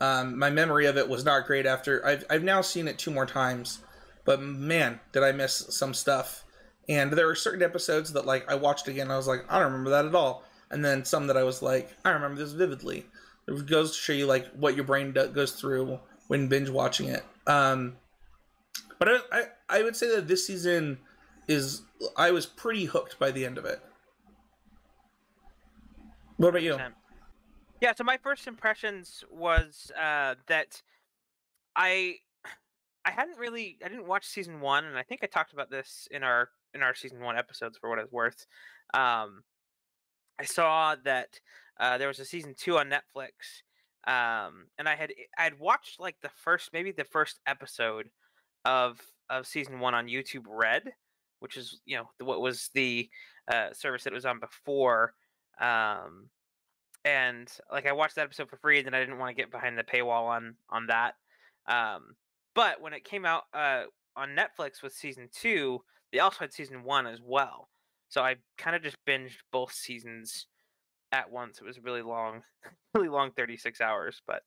Um, 0.00 0.38
my 0.38 0.50
memory 0.50 0.86
of 0.86 0.96
it 0.98 1.08
was 1.08 1.24
not 1.24 1.46
great 1.46 1.64
after 1.64 2.04
I've 2.04 2.24
I've 2.28 2.42
now 2.42 2.60
seen 2.60 2.86
it 2.86 2.98
two 2.98 3.10
more 3.10 3.26
times, 3.26 3.80
but 4.24 4.42
man, 4.42 5.00
did 5.12 5.22
I 5.22 5.32
miss 5.32 5.66
some 5.70 5.94
stuff. 5.94 6.44
And 6.88 7.12
there 7.12 7.26
were 7.26 7.34
certain 7.34 7.62
episodes 7.62 8.12
that 8.12 8.26
like 8.26 8.50
I 8.50 8.54
watched 8.54 8.88
again, 8.88 9.10
I 9.10 9.16
was 9.16 9.26
like, 9.26 9.44
I 9.48 9.58
don't 9.58 9.72
remember 9.72 9.90
that 9.90 10.04
at 10.04 10.14
all. 10.14 10.44
And 10.70 10.84
then 10.84 11.04
some 11.04 11.26
that 11.28 11.36
I 11.36 11.44
was 11.44 11.62
like, 11.62 11.90
I 12.04 12.10
remember 12.10 12.40
this 12.40 12.52
vividly. 12.52 13.06
It 13.48 13.66
goes 13.66 13.92
to 13.92 14.02
show 14.02 14.12
you 14.12 14.26
like 14.26 14.46
what 14.52 14.74
your 14.74 14.84
brain 14.84 15.12
do- 15.12 15.28
goes 15.28 15.52
through 15.52 15.98
when 16.28 16.48
binge 16.48 16.68
watching 16.68 17.08
it. 17.08 17.24
Um, 17.46 17.96
but 18.98 19.08
I, 19.08 19.18
I 19.32 19.42
I 19.68 19.82
would 19.82 19.96
say 19.96 20.14
that 20.14 20.28
this 20.28 20.46
season 20.46 20.98
is 21.48 21.82
I 22.16 22.32
was 22.32 22.44
pretty 22.44 22.84
hooked 22.84 23.18
by 23.18 23.30
the 23.30 23.44
end 23.46 23.56
of 23.56 23.64
it. 23.64 23.80
What 26.36 26.48
about 26.48 26.62
you? 26.62 26.72
Percent. 26.72 26.94
Yeah, 27.86 27.92
so 27.94 28.02
my 28.02 28.16
first 28.16 28.48
impressions 28.48 29.22
was 29.30 29.92
uh, 29.96 30.34
that 30.48 30.82
I 31.76 32.16
I 33.04 33.12
hadn't 33.12 33.38
really 33.38 33.78
I 33.80 33.86
didn't 33.86 34.08
watch 34.08 34.26
season 34.26 34.60
one, 34.60 34.84
and 34.84 34.98
I 34.98 35.04
think 35.04 35.20
I 35.22 35.26
talked 35.26 35.52
about 35.52 35.70
this 35.70 36.08
in 36.10 36.24
our 36.24 36.48
in 36.74 36.82
our 36.82 36.96
season 36.96 37.20
one 37.20 37.38
episodes 37.38 37.78
for 37.78 37.88
what 37.88 38.00
it's 38.00 38.10
worth. 38.10 38.44
Um, 38.92 39.44
I 40.36 40.46
saw 40.46 40.96
that 41.04 41.38
uh, 41.78 41.96
there 41.96 42.08
was 42.08 42.18
a 42.18 42.24
season 42.24 42.56
two 42.58 42.76
on 42.76 42.90
Netflix, 42.90 43.62
um, 44.08 44.66
and 44.78 44.88
I 44.88 44.96
had 44.96 45.12
I 45.38 45.44
had 45.44 45.60
watched 45.60 46.00
like 46.00 46.16
the 46.22 46.30
first 46.30 46.70
maybe 46.72 46.90
the 46.90 47.04
first 47.04 47.38
episode 47.46 48.10
of 48.64 49.00
of 49.30 49.46
season 49.46 49.78
one 49.78 49.94
on 49.94 50.08
YouTube 50.08 50.46
Red, 50.48 50.90
which 51.38 51.56
is 51.56 51.80
you 51.84 51.98
know 51.98 52.10
what 52.18 52.40
was 52.40 52.68
the 52.74 53.08
uh, 53.46 53.72
service 53.74 54.02
that 54.02 54.12
was 54.12 54.26
on 54.26 54.40
before. 54.40 55.14
Um, 55.60 56.30
and 57.06 57.50
like 57.70 57.86
I 57.86 57.92
watched 57.92 58.16
that 58.16 58.24
episode 58.24 58.50
for 58.50 58.56
free, 58.56 58.78
and 58.78 58.86
then 58.86 58.94
I 58.94 59.00
didn't 59.00 59.18
want 59.18 59.34
to 59.34 59.40
get 59.40 59.52
behind 59.52 59.78
the 59.78 59.84
paywall 59.84 60.24
on 60.24 60.56
on 60.68 60.88
that. 60.88 61.14
Um, 61.68 62.16
but 62.54 62.82
when 62.82 62.92
it 62.92 63.04
came 63.04 63.24
out 63.24 63.44
uh, 63.54 63.84
on 64.16 64.36
Netflix 64.36 64.82
with 64.82 64.92
season 64.92 65.28
two, 65.32 65.80
they 66.12 66.18
also 66.18 66.38
had 66.40 66.52
season 66.52 66.82
one 66.82 67.06
as 67.06 67.20
well. 67.22 67.68
So 68.08 68.22
I 68.22 68.36
kind 68.58 68.74
of 68.74 68.82
just 68.82 68.96
binged 69.08 69.36
both 69.52 69.72
seasons 69.72 70.46
at 71.12 71.30
once. 71.30 71.58
It 71.60 71.64
was 71.64 71.78
really 71.78 72.02
long, 72.02 72.42
really 72.94 73.08
long, 73.08 73.30
thirty 73.30 73.56
six 73.56 73.80
hours, 73.80 74.20
but 74.26 74.42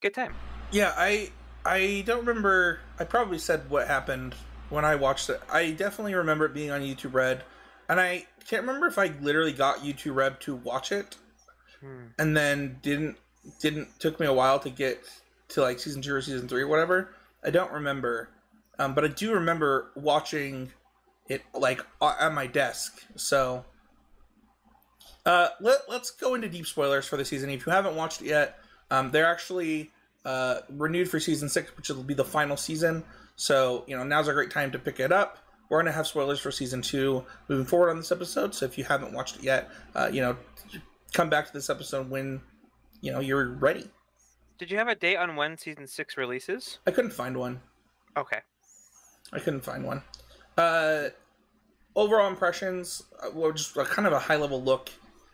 good 0.00 0.14
time. 0.14 0.34
Yeah, 0.72 0.94
I 0.96 1.30
I 1.66 2.04
don't 2.06 2.24
remember. 2.24 2.80
I 2.98 3.04
probably 3.04 3.38
said 3.38 3.68
what 3.68 3.86
happened 3.86 4.34
when 4.70 4.86
I 4.86 4.96
watched 4.96 5.28
it. 5.28 5.42
I 5.52 5.72
definitely 5.72 6.14
remember 6.14 6.46
it 6.46 6.54
being 6.54 6.70
on 6.70 6.80
YouTube 6.80 7.12
Red, 7.12 7.44
and 7.90 8.00
I 8.00 8.24
can't 8.46 8.62
remember 8.62 8.86
if 8.86 8.96
I 8.96 9.12
literally 9.20 9.52
got 9.52 9.80
YouTube 9.80 10.14
Red 10.14 10.40
to 10.42 10.56
watch 10.56 10.90
it, 10.90 11.16
Hmm. 11.80 12.06
and 12.18 12.36
then 12.36 12.78
didn't 12.82 13.16
didn't 13.60 13.98
took 13.98 14.20
me 14.20 14.26
a 14.26 14.32
while 14.32 14.58
to 14.60 14.70
get 14.70 15.02
to 15.48 15.62
like 15.62 15.78
season 15.78 16.02
two 16.02 16.14
or 16.14 16.20
season 16.20 16.48
three 16.48 16.62
or 16.62 16.68
whatever. 16.68 17.14
I 17.42 17.50
don't 17.50 17.72
remember, 17.72 18.28
um, 18.78 18.94
but 18.94 19.04
I 19.04 19.08
do 19.08 19.32
remember 19.32 19.90
watching 19.94 20.72
it 21.28 21.42
like 21.54 21.80
at 22.02 22.32
my 22.32 22.46
desk. 22.46 23.04
So. 23.16 23.64
Uh, 25.26 25.48
let, 25.60 25.80
let's 25.86 26.10
go 26.10 26.34
into 26.34 26.48
deep 26.48 26.66
spoilers 26.66 27.06
for 27.06 27.18
the 27.18 27.24
season. 27.26 27.50
If 27.50 27.66
you 27.66 27.72
haven't 27.72 27.94
watched 27.94 28.22
it 28.22 28.28
yet, 28.28 28.58
um, 28.90 29.10
they're 29.10 29.26
actually 29.26 29.90
uh, 30.24 30.60
renewed 30.70 31.08
for 31.08 31.20
season 31.20 31.48
six, 31.48 31.76
which 31.76 31.88
will 31.88 32.02
be 32.02 32.14
the 32.14 32.24
final 32.24 32.56
season. 32.56 33.04
So, 33.36 33.84
you 33.86 33.96
know, 33.96 34.04
now's 34.04 34.28
a 34.28 34.32
great 34.32 34.50
time 34.50 34.70
to 34.72 34.78
pick 34.78 35.00
it 35.00 35.12
up. 35.12 35.38
We're 35.68 35.82
to 35.82 35.92
have 35.92 36.06
spoilers 36.06 36.40
for 36.40 36.50
season 36.50 36.82
two 36.82 37.24
moving 37.48 37.64
forward 37.64 37.90
on 37.90 37.96
this 37.96 38.10
episode. 38.10 38.54
So, 38.54 38.66
if 38.66 38.76
you 38.76 38.84
haven't 38.84 39.12
watched 39.12 39.36
it 39.36 39.44
yet, 39.44 39.70
uh, 39.94 40.10
you 40.12 40.20
know, 40.20 40.36
come 41.12 41.30
back 41.30 41.46
to 41.46 41.52
this 41.52 41.70
episode 41.70 42.10
when, 42.10 42.40
you 43.00 43.12
know, 43.12 43.20
you're 43.20 43.48
ready. 43.48 43.90
Did 44.58 44.70
you 44.70 44.78
have 44.78 44.88
a 44.88 44.94
date 44.94 45.16
on 45.16 45.36
when 45.36 45.56
season 45.56 45.86
six 45.86 46.16
releases? 46.16 46.78
I 46.86 46.90
couldn't 46.90 47.12
find 47.12 47.36
one. 47.36 47.60
Okay. 48.16 48.40
I 49.32 49.38
couldn't 49.38 49.62
find 49.64 49.84
one. 49.84 50.02
Uh, 50.58 51.08
overall 51.96 52.28
impressions, 52.28 53.02
uh, 53.22 53.30
well, 53.32 53.52
just 53.52 53.76
a 53.76 53.84
kind 53.84 54.06
of 54.06 54.12
a 54.12 54.18
high 54.18 54.36
level 54.36 54.62
look. 54.62 54.90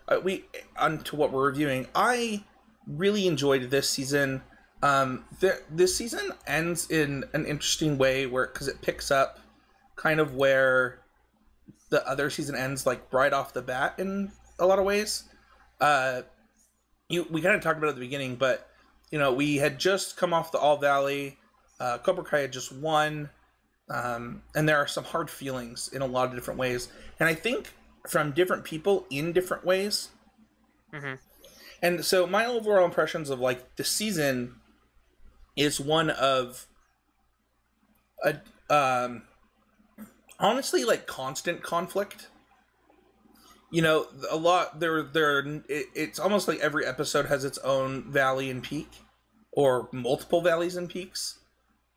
Uh, 0.09 0.21
we 0.23 0.45
onto 0.79 1.17
what 1.17 1.33
we're 1.33 1.47
reviewing. 1.47 1.89
I 1.95 2.45
really 2.87 3.27
enjoyed 3.27 3.71
this 3.71 3.91
season. 3.91 4.43
Um, 4.83 5.25
th- 5.41 5.63
this 5.71 5.97
season 5.97 6.33
ends 6.47 6.91
in 6.91 7.25
an 7.33 7.47
interesting 7.47 7.99
way 7.99 8.27
where 8.27 8.47
because 8.47 8.69
it 8.69 8.83
picks 8.83 9.11
up 9.11 9.41
kind 9.97 10.21
of 10.21 10.35
where 10.35 11.01
the 11.91 12.07
other 12.07 12.31
season 12.31 12.55
ends, 12.55 12.87
like 12.87 13.13
right 13.13 13.33
off 13.33 13.53
the 13.53 13.63
bat 13.63 13.95
in 13.99 14.31
a 14.59 14.67
lot 14.67 14.79
of 14.79 14.85
ways. 14.85 15.25
Uh, 15.81 16.23
you 17.09 17.27
we 17.31 17.41
kind 17.41 17.55
of 17.55 17.63
talked 17.63 17.79
about 17.79 17.89
it 17.89 17.91
at 17.91 17.95
the 17.97 18.01
beginning, 18.01 18.37
but 18.37 18.69
you 19.11 19.19
know 19.19 19.33
we 19.33 19.57
had 19.57 19.79
just 19.79 20.17
come 20.17 20.33
off 20.33 20.53
the 20.53 20.59
All 20.59 20.77
Valley. 20.77 21.39
Uh, 21.79 21.99
Cobra 21.99 22.25
Kai 22.25 22.41
had 22.41 22.53
just 22.53 22.73
won, 22.73 23.29
um, 23.91 24.43
and 24.55 24.69
there 24.69 24.79
are 24.79 24.87
some 24.87 25.05
hard 25.05 25.29
feelings 25.29 25.89
in 25.93 26.01
a 26.03 26.07
lot 26.07 26.29
of 26.29 26.35
different 26.35 26.59
ways, 26.59 26.89
and 27.21 27.29
I 27.29 27.35
think 27.35 27.73
from 28.09 28.33
different 28.33 28.65
people 28.65 29.07
in 29.11 29.33
different 29.33 29.65
ways. 29.65 30.09
Mm-hmm. 30.93 31.15
And 31.83 32.05
so 32.05 32.27
my 32.27 32.47
overall 32.47 32.85
impressions 32.85 33.31
of 33.31 33.41
like 33.41 33.77
the 33.77 33.85
season 33.85 34.57
is 35.57 35.81
one 35.81 36.11
of 36.11 36.67
a 38.25 38.41
um 38.71 39.23
honestly 40.39 40.85
like 40.85 41.07
constant 41.07 41.63
conflict 41.63 42.29
you 43.71 43.83
know 43.83 44.07
a 44.31 44.37
lot 44.37 44.81
there 44.81 45.03
there 45.03 45.41
it, 45.69 45.87
it's 45.95 46.19
almost 46.19 46.49
like 46.49 46.59
every 46.61 46.87
episode 46.87 47.27
has 47.27 47.45
its 47.45 47.59
own 47.59 48.11
valley 48.11 48.51
and 48.51 48.63
peak 48.63 48.89
or 49.53 49.89
multiple 49.93 50.41
valleys 50.43 50.77
and 50.77 50.89
peaks. 50.89 51.39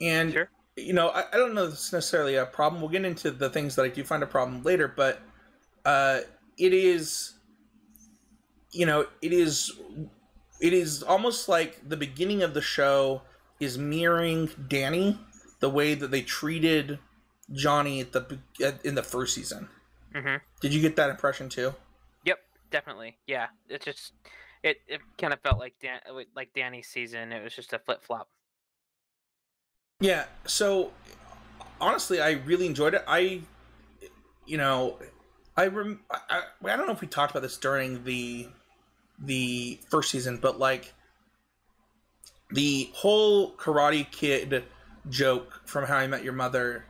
And 0.01 0.31
Sure. 0.33 0.49
you 0.75 0.93
know 0.93 1.09
I, 1.09 1.25
I 1.33 1.37
don't 1.37 1.53
know 1.53 1.65
if 1.65 1.73
it's 1.73 1.93
necessarily 1.93 2.35
a 2.35 2.45
problem. 2.45 2.81
We'll 2.81 2.91
get 2.91 3.05
into 3.05 3.31
the 3.31 3.49
things 3.49 3.75
that 3.75 3.83
i 3.83 3.89
do 3.89 4.03
find 4.03 4.23
a 4.23 4.27
problem 4.27 4.63
later 4.63 4.87
but 4.87 5.21
uh 5.85 6.21
it 6.57 6.73
is 6.73 7.33
you 8.71 8.85
know 8.85 9.07
it 9.21 9.33
is 9.33 9.71
it 10.61 10.73
is 10.73 11.03
almost 11.03 11.47
like 11.49 11.87
the 11.87 11.97
beginning 11.97 12.43
of 12.43 12.53
the 12.53 12.61
show 12.61 13.21
is 13.59 13.77
mirroring 13.77 14.49
danny 14.67 15.19
the 15.59 15.69
way 15.69 15.93
that 15.93 16.11
they 16.11 16.21
treated 16.21 16.99
johnny 17.51 17.99
at 18.01 18.11
the 18.11 18.39
at, 18.63 18.83
in 18.85 18.95
the 18.95 19.03
first 19.03 19.35
season 19.35 19.69
Mm-hmm. 20.13 20.37
did 20.61 20.73
you 20.73 20.81
get 20.81 20.95
that 20.95 21.09
impression 21.09 21.49
too 21.49 21.73
Yep, 22.25 22.39
definitely. 22.71 23.17
Yeah, 23.27 23.47
it 23.69 23.81
just 23.81 24.13
it 24.63 24.77
it 24.87 25.01
kind 25.17 25.33
of 25.33 25.39
felt 25.41 25.59
like 25.59 25.75
Dan 25.81 25.99
like 26.35 26.53
Danny's 26.53 26.87
season. 26.87 27.31
It 27.31 27.43
was 27.43 27.55
just 27.55 27.73
a 27.73 27.79
flip 27.79 28.03
flop. 28.03 28.29
Yeah, 30.01 30.25
so 30.45 30.91
honestly, 31.81 32.21
I 32.21 32.31
really 32.31 32.65
enjoyed 32.65 32.93
it. 32.93 33.03
I, 33.07 33.41
you 34.45 34.57
know, 34.57 34.97
I 35.57 35.67
rem- 35.67 36.01
I, 36.09 36.19
I, 36.29 36.71
I 36.71 36.77
don't 36.77 36.87
know 36.87 36.93
if 36.93 37.01
we 37.01 37.07
talked 37.07 37.31
about 37.31 37.41
this 37.41 37.57
during 37.57 38.03
the 38.03 38.47
the 39.21 39.79
first 39.89 40.11
season, 40.11 40.37
but 40.37 40.59
like 40.59 40.93
the 42.51 42.89
whole 42.93 43.53
Karate 43.55 44.09
Kid 44.09 44.63
joke 45.09 45.61
from 45.65 45.85
How 45.85 45.97
I 45.97 46.07
Met 46.07 46.23
Your 46.23 46.33
Mother. 46.33 46.85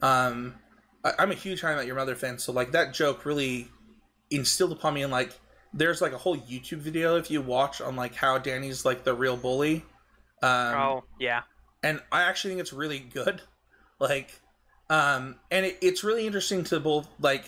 Um, 0.00 0.54
I, 1.04 1.12
I'm 1.18 1.30
a 1.30 1.34
huge 1.34 1.60
How 1.60 1.68
I 1.68 1.76
Met 1.76 1.86
Your 1.86 1.96
Mother 1.96 2.14
fan, 2.14 2.38
so 2.38 2.52
like 2.52 2.72
that 2.72 2.94
joke 2.94 3.24
really 3.24 3.68
instilled 4.30 4.72
upon 4.72 4.94
me. 4.94 5.02
And 5.02 5.12
like, 5.12 5.32
there's 5.72 6.00
like 6.00 6.12
a 6.12 6.18
whole 6.18 6.36
YouTube 6.36 6.78
video 6.78 7.16
if 7.16 7.30
you 7.30 7.42
watch 7.42 7.80
on 7.80 7.96
like 7.96 8.14
how 8.14 8.38
Danny's 8.38 8.84
like 8.84 9.04
the 9.04 9.14
real 9.14 9.36
bully. 9.36 9.84
Um, 10.42 10.74
oh 10.74 11.04
yeah, 11.20 11.42
and 11.82 12.00
I 12.10 12.22
actually 12.22 12.52
think 12.52 12.60
it's 12.60 12.72
really 12.72 12.98
good. 12.98 13.42
Like, 14.00 14.40
um, 14.90 15.36
and 15.50 15.66
it, 15.66 15.78
it's 15.80 16.04
really 16.04 16.26
interesting 16.26 16.64
to 16.64 16.80
both 16.80 17.08
like 17.20 17.44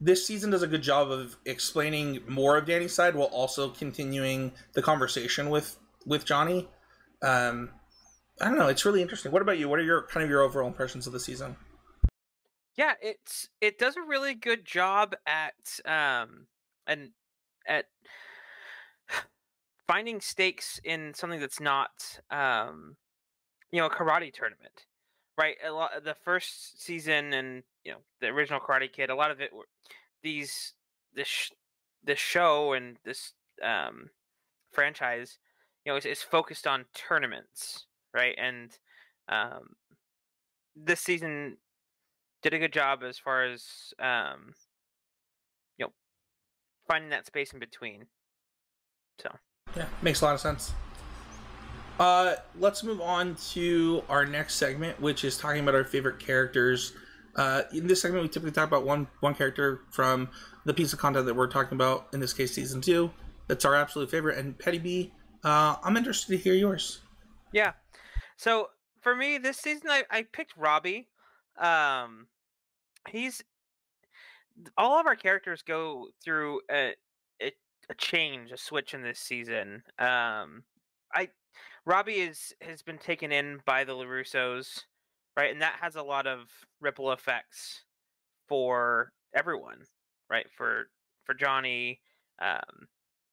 this 0.00 0.26
season 0.26 0.50
does 0.50 0.62
a 0.62 0.66
good 0.66 0.82
job 0.82 1.10
of 1.10 1.36
explaining 1.46 2.20
more 2.28 2.56
of 2.56 2.66
Danny's 2.66 2.94
side 2.94 3.14
while 3.14 3.28
also 3.28 3.70
continuing 3.70 4.52
the 4.74 4.82
conversation 4.82 5.50
with 5.50 5.76
with 6.06 6.24
Johnny. 6.24 6.68
Um, 7.22 7.70
I 8.40 8.48
don't 8.48 8.58
know. 8.58 8.68
It's 8.68 8.84
really 8.84 9.00
interesting. 9.00 9.32
What 9.32 9.42
about 9.42 9.58
you? 9.58 9.68
What 9.68 9.78
are 9.78 9.84
your 9.84 10.02
kind 10.02 10.24
of 10.24 10.30
your 10.30 10.42
overall 10.42 10.66
impressions 10.66 11.06
of 11.06 11.12
the 11.12 11.20
season? 11.20 11.56
Yeah. 12.76 12.94
It's 13.00 13.48
it 13.60 13.78
does 13.78 13.96
a 13.96 14.02
really 14.02 14.34
good 14.34 14.64
job 14.64 15.14
at 15.26 15.54
um 15.84 16.46
and 16.86 17.10
at 17.66 17.86
finding 19.86 20.20
stakes 20.20 20.80
in 20.84 21.12
something 21.14 21.40
that's 21.40 21.60
not 21.60 22.20
um 22.30 22.96
you 23.70 23.80
know 23.80 23.86
a 23.86 23.90
karate 23.90 24.32
tournament 24.32 24.86
right 25.36 25.56
a 25.66 25.70
lot 25.70 25.90
the 26.04 26.14
first 26.14 26.82
season 26.82 27.32
and 27.32 27.62
you 27.84 27.92
know 27.92 27.98
the 28.20 28.28
original 28.28 28.60
karate 28.60 28.90
kid 28.90 29.10
a 29.10 29.14
lot 29.14 29.30
of 29.30 29.40
it 29.40 29.52
were 29.52 29.66
these 30.22 30.72
this 31.14 31.50
this 32.02 32.18
show 32.18 32.72
and 32.72 32.96
this 33.04 33.32
um 33.62 34.08
franchise 34.72 35.38
you 35.84 35.92
know 35.92 35.96
is, 35.96 36.06
is 36.06 36.22
focused 36.22 36.66
on 36.66 36.84
tournaments 36.94 37.86
right 38.14 38.34
and 38.38 38.78
um 39.28 39.74
this 40.76 41.00
season 41.00 41.56
did 42.44 42.54
a 42.54 42.58
good 42.58 42.72
job 42.72 43.02
as 43.02 43.18
far 43.18 43.44
as 43.44 43.92
um 43.98 44.54
you 45.78 45.86
know 45.86 45.92
finding 46.86 47.10
that 47.10 47.26
space 47.26 47.52
in 47.52 47.58
between 47.58 48.06
so 49.20 49.30
Yeah, 49.76 49.86
makes 50.02 50.20
a 50.20 50.26
lot 50.26 50.34
of 50.34 50.40
sense. 50.40 50.72
Uh, 51.98 52.34
let's 52.58 52.82
move 52.82 53.00
on 53.00 53.36
to 53.52 54.02
our 54.08 54.26
next 54.26 54.56
segment, 54.56 55.00
which 55.00 55.24
is 55.24 55.38
talking 55.38 55.60
about 55.60 55.76
our 55.76 55.84
favorite 55.84 56.18
characters. 56.18 56.92
Uh, 57.36 57.62
in 57.72 57.86
this 57.86 58.02
segment, 58.02 58.22
we 58.22 58.28
typically 58.28 58.50
talk 58.50 58.66
about 58.66 58.84
one 58.84 59.06
one 59.20 59.34
character 59.34 59.82
from 59.90 60.28
the 60.64 60.74
piece 60.74 60.92
of 60.92 60.98
content 60.98 61.24
that 61.26 61.34
we're 61.34 61.46
talking 61.46 61.76
about. 61.76 62.08
In 62.12 62.20
this 62.20 62.32
case, 62.32 62.52
season 62.52 62.80
two. 62.80 63.10
That's 63.46 63.64
our 63.64 63.76
absolute 63.76 64.10
favorite. 64.10 64.38
And 64.38 64.58
Paddy 64.58 64.78
B, 64.78 65.12
uh, 65.44 65.76
I'm 65.84 65.96
interested 65.96 66.36
to 66.36 66.42
hear 66.42 66.54
yours. 66.54 67.00
Yeah. 67.52 67.72
So 68.36 68.70
for 69.00 69.14
me, 69.14 69.38
this 69.38 69.58
season 69.58 69.90
I, 69.90 70.04
I 70.10 70.22
picked 70.22 70.56
Robbie. 70.56 71.08
Um, 71.58 72.26
he's 73.08 73.42
all 74.76 74.98
of 74.98 75.06
our 75.06 75.16
characters 75.16 75.62
go 75.62 76.08
through 76.22 76.60
a, 76.70 76.94
a 77.42 77.52
a 77.90 77.94
change, 77.94 78.52
a 78.52 78.56
switch 78.56 78.94
in 78.94 79.02
this 79.02 79.18
season. 79.18 79.82
Um, 79.98 80.64
I 81.14 81.28
Robbie 81.86 82.20
is 82.20 82.54
has 82.60 82.82
been 82.82 82.98
taken 82.98 83.32
in 83.32 83.60
by 83.66 83.84
the 83.84 83.92
Larussos, 83.92 84.80
right, 85.36 85.52
and 85.52 85.62
that 85.62 85.78
has 85.80 85.96
a 85.96 86.02
lot 86.02 86.26
of 86.26 86.48
ripple 86.80 87.12
effects 87.12 87.84
for 88.48 89.12
everyone, 89.34 89.84
right? 90.30 90.46
For 90.56 90.88
for 91.24 91.34
Johnny, 91.34 92.00
um, 92.40 92.88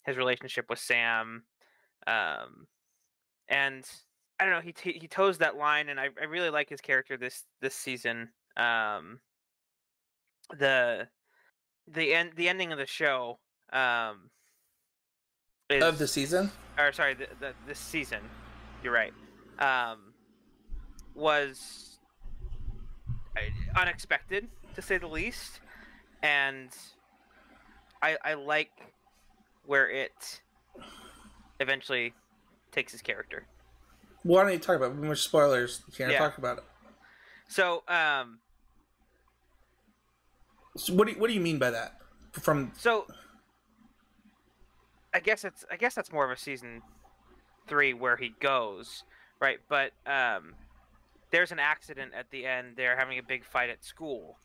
his 0.05 0.17
relationship 0.17 0.65
with 0.69 0.79
Sam, 0.79 1.43
um, 2.07 2.67
and 3.47 3.85
I 4.39 4.45
don't 4.45 4.53
know. 4.53 4.61
He 4.61 4.91
he 4.91 5.07
toes 5.07 5.37
that 5.37 5.57
line, 5.57 5.89
and 5.89 5.99
I, 5.99 6.09
I 6.19 6.25
really 6.25 6.49
like 6.49 6.69
his 6.69 6.81
character 6.81 7.17
this 7.17 7.45
this 7.61 7.75
season. 7.75 8.29
Um, 8.57 9.19
the 10.57 11.07
the 11.87 12.13
end 12.13 12.31
the 12.35 12.49
ending 12.49 12.71
of 12.71 12.77
the 12.77 12.85
show 12.85 13.39
um 13.73 14.29
is, 15.69 15.83
Of 15.83 15.97
the 15.97 16.07
season, 16.07 16.51
or 16.77 16.91
sorry 16.91 17.13
the, 17.13 17.27
the 17.39 17.53
this 17.67 17.79
season 17.79 18.19
you're 18.83 18.93
right 18.93 19.13
um 19.59 20.13
was 21.15 21.99
unexpected 23.75 24.47
to 24.75 24.81
say 24.81 24.97
the 24.97 25.07
least 25.07 25.59
and 26.23 26.69
i 28.01 28.17
i 28.23 28.33
like 28.33 28.71
where 29.65 29.89
it 29.89 30.41
eventually 31.59 32.13
takes 32.71 32.91
his 32.91 33.01
character 33.01 33.47
why 34.23 34.43
don't 34.43 34.53
you 34.53 34.59
talk 34.59 34.75
about 34.75 34.91
it? 34.91 34.97
Much 34.97 35.23
spoilers. 35.23 35.81
You 35.87 35.93
can't 35.93 36.11
Yeah. 36.11 36.19
talk 36.19 36.37
about 36.37 36.59
it. 36.59 36.63
so 37.47 37.83
um 37.87 38.39
So 40.77 40.93
what 40.93 41.07
do 41.07 41.13
you, 41.13 41.19
what 41.19 41.27
do 41.27 41.33
you 41.33 41.41
mean 41.41 41.59
by 41.59 41.71
that? 41.71 41.97
From 42.31 42.71
So 42.77 43.05
I 45.13 45.19
guess 45.19 45.43
it's 45.43 45.65
I 45.69 45.75
guess 45.75 45.93
that's 45.93 46.11
more 46.11 46.25
of 46.25 46.31
a 46.31 46.39
season 46.39 46.81
three 47.67 47.93
where 47.93 48.15
he 48.15 48.33
goes, 48.39 49.03
right? 49.39 49.59
But 49.67 49.91
um 50.05 50.55
there's 51.31 51.51
an 51.51 51.59
accident 51.59 52.13
at 52.17 52.29
the 52.31 52.45
end. 52.45 52.73
They're 52.75 52.97
having 52.97 53.17
a 53.17 53.23
big 53.23 53.45
fight 53.45 53.69
at 53.69 53.83
school. 53.85 54.37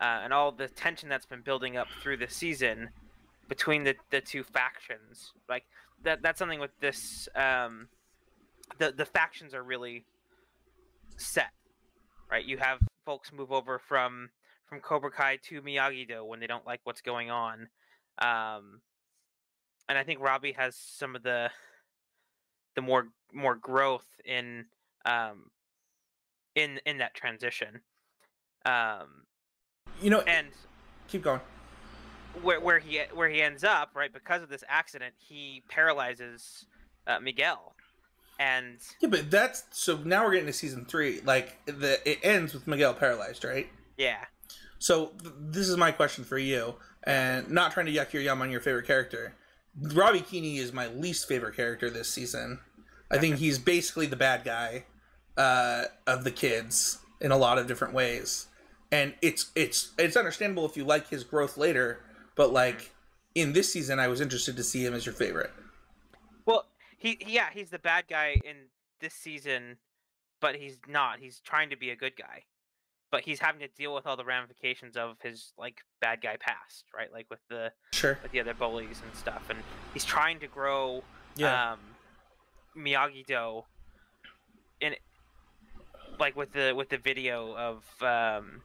Uh, 0.00 0.20
and 0.24 0.32
all 0.32 0.52
the 0.52 0.68
tension 0.68 1.08
that's 1.08 1.24
been 1.24 1.40
building 1.40 1.76
up 1.76 1.86
through 2.02 2.18
the 2.18 2.28
season 2.28 2.90
between 3.48 3.84
the, 3.84 3.94
the 4.10 4.20
two 4.20 4.42
factions. 4.42 5.32
Like 5.48 5.64
that 6.02 6.22
that's 6.22 6.38
something 6.38 6.60
with 6.60 6.72
this 6.80 7.28
um 7.34 7.88
the 8.78 8.90
the 8.90 9.04
factions 9.04 9.54
are 9.54 9.62
really 9.62 10.04
set. 11.16 11.52
Right? 12.30 12.44
You 12.44 12.56
have 12.56 12.78
folks 13.04 13.32
move 13.32 13.52
over 13.52 13.78
from 13.78 14.30
from 14.66 14.80
Cobra 14.80 15.10
Kai 15.10 15.38
to 15.48 15.62
Miyagi 15.62 16.08
Do 16.08 16.24
when 16.24 16.40
they 16.40 16.46
don't 16.46 16.66
like 16.66 16.80
what's 16.84 17.00
going 17.00 17.30
on. 17.30 17.68
Um, 18.18 18.80
and 19.88 19.98
I 19.98 20.04
think 20.04 20.20
Robbie 20.20 20.52
has 20.52 20.76
some 20.76 21.16
of 21.16 21.22
the 21.22 21.50
the 22.74 22.82
more 22.82 23.08
more 23.32 23.54
growth 23.54 24.06
in 24.24 24.66
um, 25.04 25.50
in 26.54 26.80
in 26.86 26.98
that 26.98 27.14
transition. 27.14 27.80
Um, 28.66 29.24
you 30.00 30.10
know, 30.10 30.20
and 30.20 30.48
keep 31.08 31.22
going. 31.22 31.40
where 32.42 32.60
where 32.60 32.78
he 32.78 33.00
where 33.12 33.28
he 33.28 33.42
ends 33.42 33.64
up, 33.64 33.90
right, 33.94 34.12
because 34.12 34.42
of 34.42 34.48
this 34.48 34.64
accident, 34.68 35.14
he 35.18 35.62
paralyzes 35.68 36.66
uh, 37.06 37.20
Miguel, 37.20 37.74
and 38.38 38.78
Yeah, 39.00 39.08
but 39.08 39.30
that's 39.30 39.64
so 39.70 39.98
now 40.04 40.24
we're 40.24 40.32
getting 40.32 40.46
to 40.46 40.52
season 40.52 40.84
three. 40.84 41.20
Like 41.24 41.58
the 41.66 42.00
it 42.08 42.20
ends 42.22 42.54
with 42.54 42.66
Miguel 42.66 42.94
paralyzed, 42.94 43.44
right? 43.44 43.68
Yeah. 43.96 44.24
So 44.84 45.12
th- 45.22 45.34
this 45.38 45.70
is 45.70 45.78
my 45.78 45.92
question 45.92 46.24
for 46.24 46.36
you, 46.36 46.74
and 47.04 47.50
not 47.50 47.72
trying 47.72 47.86
to 47.86 47.92
yuck 47.92 48.12
your 48.12 48.20
yum 48.20 48.42
on 48.42 48.50
your 48.50 48.60
favorite 48.60 48.86
character. 48.86 49.34
Robbie 49.80 50.20
Keeney 50.20 50.58
is 50.58 50.74
my 50.74 50.88
least 50.88 51.26
favorite 51.26 51.56
character 51.56 51.88
this 51.88 52.10
season. 52.10 52.58
I 53.10 53.16
think 53.16 53.36
he's 53.36 53.58
basically 53.58 54.04
the 54.04 54.16
bad 54.16 54.44
guy 54.44 54.84
uh, 55.38 55.84
of 56.06 56.24
the 56.24 56.30
kids 56.30 56.98
in 57.22 57.32
a 57.32 57.36
lot 57.38 57.56
of 57.56 57.66
different 57.66 57.94
ways, 57.94 58.48
and 58.92 59.14
it's 59.22 59.50
it's 59.54 59.94
it's 59.96 60.18
understandable 60.18 60.66
if 60.66 60.76
you 60.76 60.84
like 60.84 61.08
his 61.08 61.24
growth 61.24 61.56
later, 61.56 62.04
but 62.36 62.52
like 62.52 62.92
in 63.34 63.54
this 63.54 63.72
season, 63.72 63.98
I 63.98 64.08
was 64.08 64.20
interested 64.20 64.54
to 64.58 64.62
see 64.62 64.84
him 64.84 64.92
as 64.92 65.06
your 65.06 65.14
favorite. 65.14 65.50
Well, 66.44 66.66
he 66.98 67.16
yeah, 67.26 67.46
he's 67.54 67.70
the 67.70 67.78
bad 67.78 68.04
guy 68.06 68.38
in 68.44 68.56
this 69.00 69.14
season, 69.14 69.78
but 70.42 70.56
he's 70.56 70.76
not. 70.86 71.20
He's 71.20 71.40
trying 71.40 71.70
to 71.70 71.76
be 71.76 71.88
a 71.88 71.96
good 71.96 72.16
guy. 72.18 72.42
But 73.14 73.22
he's 73.24 73.38
having 73.38 73.60
to 73.60 73.68
deal 73.68 73.94
with 73.94 74.08
all 74.08 74.16
the 74.16 74.24
ramifications 74.24 74.96
of 74.96 75.18
his 75.22 75.52
like 75.56 75.82
bad 76.00 76.20
guy 76.20 76.36
past, 76.36 76.86
right? 76.92 77.12
Like 77.12 77.26
with 77.30 77.38
the 77.48 77.70
Sure. 77.92 78.18
with 78.24 78.32
the 78.32 78.40
other 78.40 78.54
bullies 78.54 79.00
and 79.06 79.14
stuff, 79.14 79.44
and 79.50 79.58
he's 79.92 80.04
trying 80.04 80.40
to 80.40 80.48
grow 80.48 81.04
Yeah. 81.36 81.74
um, 81.74 81.78
Miyagi 82.76 83.24
Do 83.24 83.62
in 84.80 84.96
like 86.18 86.34
with 86.34 86.52
the 86.54 86.72
with 86.74 86.88
the 86.88 86.98
video 86.98 87.54
of 87.56 87.84
um, 88.02 88.62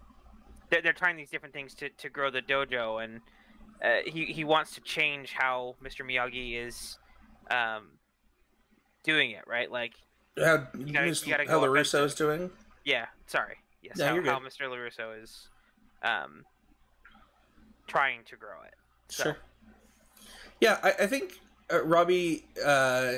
they're, 0.71 0.81
they're 0.81 0.93
trying 0.93 1.15
these 1.15 1.29
different 1.29 1.53
things 1.53 1.75
to, 1.75 1.89
to 1.89 2.09
grow 2.09 2.31
the 2.31 2.41
dojo, 2.41 3.03
and 3.03 3.21
uh, 3.83 4.09
he 4.09 4.25
he 4.25 4.43
wants 4.43 4.73
to 4.73 4.81
change 4.81 5.33
how 5.33 5.75
Mr. 5.83 6.03
Miyagi 6.03 6.55
is 6.65 6.97
um, 7.51 7.99
doing 9.03 9.29
it, 9.29 9.43
right? 9.45 9.71
Like 9.71 9.93
how 10.39 10.57
gotta- 10.57 10.69
you 10.83 10.91
gotta 10.91 11.45
how 11.47 11.59
go 11.59 11.61
the 11.61 11.71
offensive. 11.71 12.01
Russo's 12.01 12.15
doing? 12.15 12.49
yeah, 12.83 13.05
sorry, 13.27 13.57
yes, 13.81 13.97
No, 13.97 14.07
how, 14.07 14.21
how. 14.21 14.39
Mr. 14.39 14.61
Larusso 14.61 15.21
is 15.21 15.47
um, 16.03 16.45
trying 17.87 18.21
to 18.25 18.35
grow 18.35 18.61
it. 18.65 18.73
So, 19.09 19.23
Sure. 19.23 19.37
Yeah, 20.61 20.77
I, 20.83 20.89
I 21.03 21.07
think 21.07 21.39
uh, 21.71 21.83
Robbie. 21.83 22.45
Uh, 22.63 23.13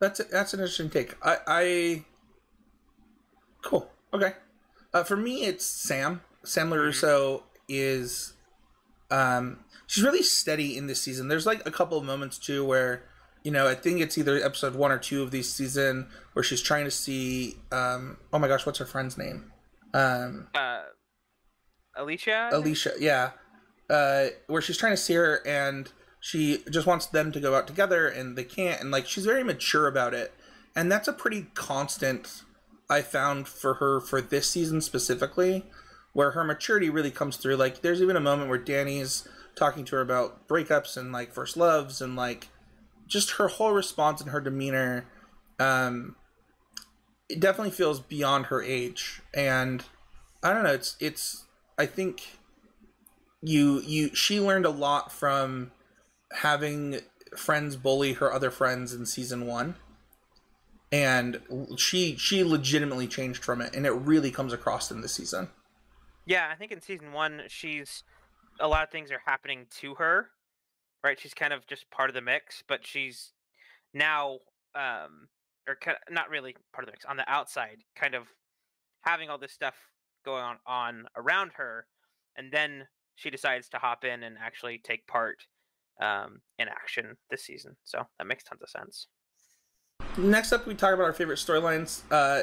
that's 0.00 0.20
that's 0.24 0.52
an 0.54 0.60
interesting 0.60 0.90
take. 0.90 1.14
I, 1.22 1.36
I 1.46 2.04
cool. 3.62 3.90
Okay. 4.12 4.32
Uh, 4.92 5.04
for 5.04 5.16
me, 5.16 5.44
it's 5.44 5.64
Sam. 5.64 6.20
Sam 6.44 6.70
Larusso 6.70 7.42
is. 7.68 8.34
Um, 9.10 9.60
she's 9.86 10.02
really 10.02 10.22
steady 10.22 10.76
in 10.76 10.86
this 10.86 11.00
season. 11.00 11.28
There's 11.28 11.46
like 11.46 11.66
a 11.66 11.70
couple 11.70 11.98
of 11.98 12.04
moments 12.04 12.38
too 12.38 12.64
where, 12.64 13.04
you 13.42 13.50
know, 13.50 13.66
I 13.66 13.74
think 13.74 14.00
it's 14.00 14.16
either 14.16 14.36
episode 14.36 14.74
one 14.74 14.92
or 14.92 14.98
two 14.98 15.22
of 15.22 15.30
this 15.30 15.52
season 15.52 16.08
where 16.32 16.42
she's 16.42 16.62
trying 16.62 16.84
to 16.84 16.90
see. 16.90 17.56
Um, 17.70 18.18
oh 18.32 18.38
my 18.38 18.48
gosh, 18.48 18.66
what's 18.66 18.78
her 18.78 18.86
friend's 18.86 19.18
name? 19.18 19.52
Um, 19.94 20.48
Uh, 20.54 20.82
Alicia. 21.96 22.50
Alicia, 22.52 22.92
yeah, 22.98 23.30
uh, 23.90 24.26
where 24.46 24.62
she's 24.62 24.78
trying 24.78 24.94
to 24.94 24.96
see 24.96 25.14
her 25.14 25.46
and 25.46 25.92
she 26.20 26.62
just 26.70 26.86
wants 26.86 27.06
them 27.06 27.32
to 27.32 27.40
go 27.40 27.54
out 27.54 27.66
together 27.66 28.08
and 28.08 28.36
they 28.36 28.44
can't, 28.44 28.80
and 28.80 28.90
like 28.90 29.06
she's 29.06 29.26
very 29.26 29.44
mature 29.44 29.86
about 29.88 30.14
it, 30.14 30.32
and 30.74 30.90
that's 30.90 31.08
a 31.08 31.12
pretty 31.12 31.48
constant 31.54 32.42
I 32.88 33.02
found 33.02 33.48
for 33.48 33.74
her 33.74 34.00
for 34.00 34.20
this 34.20 34.48
season 34.48 34.80
specifically, 34.80 35.64
where 36.12 36.32
her 36.32 36.44
maturity 36.44 36.90
really 36.90 37.10
comes 37.10 37.36
through. 37.36 37.56
Like, 37.56 37.80
there's 37.80 38.02
even 38.02 38.16
a 38.16 38.20
moment 38.20 38.48
where 38.48 38.58
Danny's 38.58 39.26
talking 39.56 39.84
to 39.86 39.96
her 39.96 40.02
about 40.02 40.46
breakups 40.48 40.96
and 40.96 41.12
like 41.12 41.32
first 41.32 41.56
loves 41.56 42.00
and 42.00 42.16
like 42.16 42.48
just 43.06 43.32
her 43.32 43.48
whole 43.48 43.72
response 43.72 44.20
and 44.20 44.30
her 44.30 44.40
demeanor. 44.40 45.06
Um, 45.58 46.16
it 47.28 47.40
definitely 47.40 47.72
feels 47.72 48.00
beyond 48.00 48.46
her 48.46 48.62
age, 48.62 49.22
and 49.34 49.84
I 50.42 50.52
don't 50.52 50.64
know. 50.64 50.72
It's 50.72 50.96
it's. 51.00 51.44
I 51.78 51.86
think 51.86 52.38
you 53.40 53.80
you 53.80 54.14
she 54.14 54.40
learned 54.40 54.66
a 54.66 54.70
lot 54.70 55.10
from 55.10 55.72
having 56.32 57.00
friends 57.36 57.76
bully 57.76 58.14
her 58.14 58.32
other 58.32 58.50
friends 58.50 58.92
in 58.92 59.06
season 59.06 59.46
one 59.46 59.74
and 60.92 61.40
she 61.76 62.14
she 62.16 62.44
legitimately 62.44 63.06
changed 63.06 63.42
from 63.42 63.60
it 63.60 63.74
and 63.74 63.86
it 63.86 63.90
really 63.90 64.30
comes 64.30 64.52
across 64.52 64.90
in 64.90 65.00
this 65.00 65.14
season 65.14 65.48
Yeah, 66.24 66.48
I 66.52 66.54
think 66.54 66.72
in 66.72 66.80
season 66.80 67.12
one, 67.12 67.42
she's 67.48 68.04
a 68.60 68.68
lot 68.68 68.84
of 68.84 68.90
things 68.90 69.10
are 69.10 69.22
happening 69.24 69.66
to 69.80 69.94
her, 69.96 70.30
right? 71.02 71.18
She's 71.18 71.34
kind 71.34 71.52
of 71.52 71.66
just 71.66 71.90
part 71.90 72.10
of 72.10 72.14
the 72.14 72.20
mix, 72.20 72.62
but 72.66 72.86
she's 72.86 73.32
now, 73.92 74.38
um, 74.74 75.28
or 75.68 75.76
kind 75.80 75.96
of, 75.96 76.14
not 76.14 76.30
really 76.30 76.56
part 76.72 76.84
of 76.84 76.86
the 76.86 76.92
mix 76.92 77.04
on 77.04 77.16
the 77.16 77.30
outside, 77.30 77.78
kind 77.96 78.14
of 78.14 78.28
having 79.02 79.28
all 79.30 79.38
this 79.38 79.52
stuff 79.52 79.74
going 80.24 80.42
on 80.42 80.56
on 80.66 81.04
around 81.16 81.52
her, 81.56 81.86
and 82.36 82.52
then 82.52 82.86
she 83.16 83.30
decides 83.30 83.68
to 83.68 83.78
hop 83.78 84.04
in 84.04 84.22
and 84.22 84.36
actually 84.40 84.78
take 84.78 85.06
part 85.06 85.42
um, 86.00 86.40
in 86.58 86.68
action 86.68 87.16
this 87.30 87.44
season. 87.44 87.76
So 87.84 88.06
that 88.18 88.26
makes 88.26 88.44
tons 88.44 88.62
of 88.62 88.70
sense. 88.70 89.08
next 90.16 90.52
up 90.52 90.66
we 90.66 90.74
talk 90.74 90.92
about 90.94 91.04
our 91.04 91.12
favorite 91.12 91.38
storylines 91.38 92.02
uh 92.10 92.42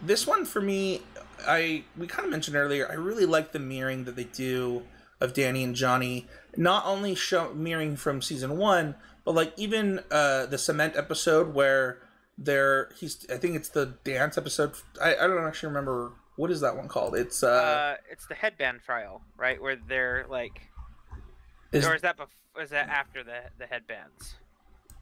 this 0.00 0.26
one 0.26 0.44
for 0.44 0.60
me 0.60 1.00
i 1.46 1.82
we 1.96 2.06
kind 2.06 2.24
of 2.24 2.30
mentioned 2.30 2.56
earlier 2.56 2.88
i 2.90 2.94
really 2.94 3.26
like 3.26 3.52
the 3.52 3.58
mirroring 3.58 4.04
that 4.04 4.16
they 4.16 4.24
do 4.24 4.82
of 5.22 5.32
danny 5.34 5.62
and 5.64 5.74
johnny 5.74 6.26
not 6.56 6.84
only 6.86 7.14
show 7.14 7.52
mirroring 7.54 7.96
from 7.96 8.20
season 8.20 8.56
one 8.58 8.94
but 9.24 9.34
like 9.34 9.52
even 9.56 10.00
uh 10.10 10.44
the 10.46 10.58
cement 10.58 10.94
episode 10.96 11.54
where 11.54 11.98
they're 12.36 12.90
he's 12.98 13.24
i 13.30 13.36
think 13.36 13.54
it's 13.56 13.68
the 13.70 13.94
dance 14.04 14.36
episode 14.36 14.72
i, 15.00 15.14
I 15.14 15.26
don't 15.26 15.44
actually 15.46 15.68
remember 15.68 16.12
what 16.36 16.50
is 16.50 16.60
that 16.62 16.76
one 16.76 16.88
called 16.88 17.14
it's 17.14 17.42
uh, 17.42 17.46
Uh, 17.48 17.96
it's 18.10 18.26
the 18.26 18.34
headband 18.34 18.80
trial, 18.84 19.20
right? 19.36 19.60
Where 19.60 19.76
they're 19.76 20.24
like, 20.30 20.62
is, 21.72 21.86
or 21.86 21.94
is 21.94 22.00
that 22.02 22.16
bef- 22.16 22.62
is 22.62 22.70
that 22.70 22.88
after 22.88 23.22
the 23.22 23.40
the 23.58 23.66
headbands 23.66 24.36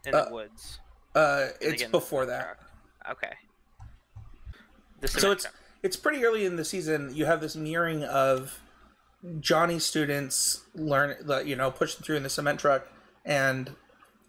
in 0.04 0.10
the 0.10 0.26
Uh, 0.26 0.30
woods? 0.32 0.80
uh 1.14 1.46
it's 1.60 1.84
the 1.84 1.88
before 1.88 2.26
that 2.26 2.42
truck. 2.42 2.70
Okay. 3.12 3.32
So 5.06 5.30
it's 5.30 5.44
truck. 5.44 5.54
it's 5.84 5.96
pretty 5.96 6.24
early 6.24 6.44
in 6.44 6.56
the 6.56 6.64
season 6.64 7.14
you 7.14 7.26
have 7.26 7.40
this 7.40 7.54
mirroring 7.56 8.02
of 8.04 8.58
johnny's 9.40 9.84
students 9.84 10.62
learn 10.74 11.14
like, 11.24 11.46
you 11.46 11.56
know 11.56 11.70
pushing 11.70 12.02
through 12.02 12.16
in 12.16 12.22
the 12.22 12.30
cement 12.30 12.60
truck 12.60 12.88
and 13.24 13.74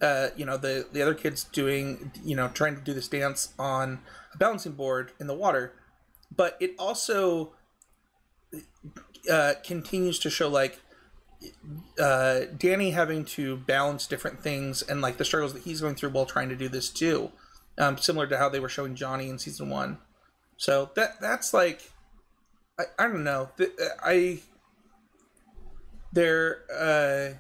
uh, 0.02 0.30
you 0.36 0.46
know 0.46 0.58
the 0.58 0.88
the 0.92 1.02
other 1.02 1.14
kids 1.14 1.44
doing 1.44 2.12
you 2.24 2.36
know 2.36 2.48
trying 2.50 2.76
to 2.76 2.82
do 2.82 2.94
this 2.94 3.08
dance 3.08 3.54
on 3.60 4.00
a 4.34 4.38
balancing 4.38 4.72
board 4.72 5.12
in 5.20 5.28
the 5.28 5.34
water 5.34 5.74
but 6.36 6.58
it 6.60 6.74
also 6.80 7.54
uh, 9.32 9.54
continues 9.64 10.18
to 10.20 10.30
show 10.30 10.50
like 10.50 10.80
uh, 12.00 12.42
Danny 12.58 12.92
having 12.92 13.26
to 13.26 13.58
balance 13.58 14.08
different 14.08 14.42
things 14.42 14.82
and 14.82 15.02
like 15.02 15.18
the 15.18 15.26
struggles 15.26 15.54
that 15.54 15.64
he's 15.64 15.82
going 15.82 15.96
through 15.96 16.10
while 16.10 16.26
trying 16.26 16.50
to 16.50 16.56
do 16.56 16.70
this 16.70 16.90
too, 16.90 17.32
um, 17.78 17.98
similar 17.98 18.28
to 18.28 18.38
how 18.38 18.50
they 18.50 18.60
were 18.60 18.70
showing 18.70 18.96
Johnny 18.96 19.30
in 19.30 19.40
season 19.40 19.70
one. 19.70 20.00
So 20.58 20.92
that 20.96 21.20
that's 21.20 21.54
like, 21.54 21.92
I, 22.80 22.84
I 23.00 23.08
don't 23.08 23.24
know. 23.24 23.50
I 24.04 24.40
there 26.14 26.62
uh, 26.74 27.38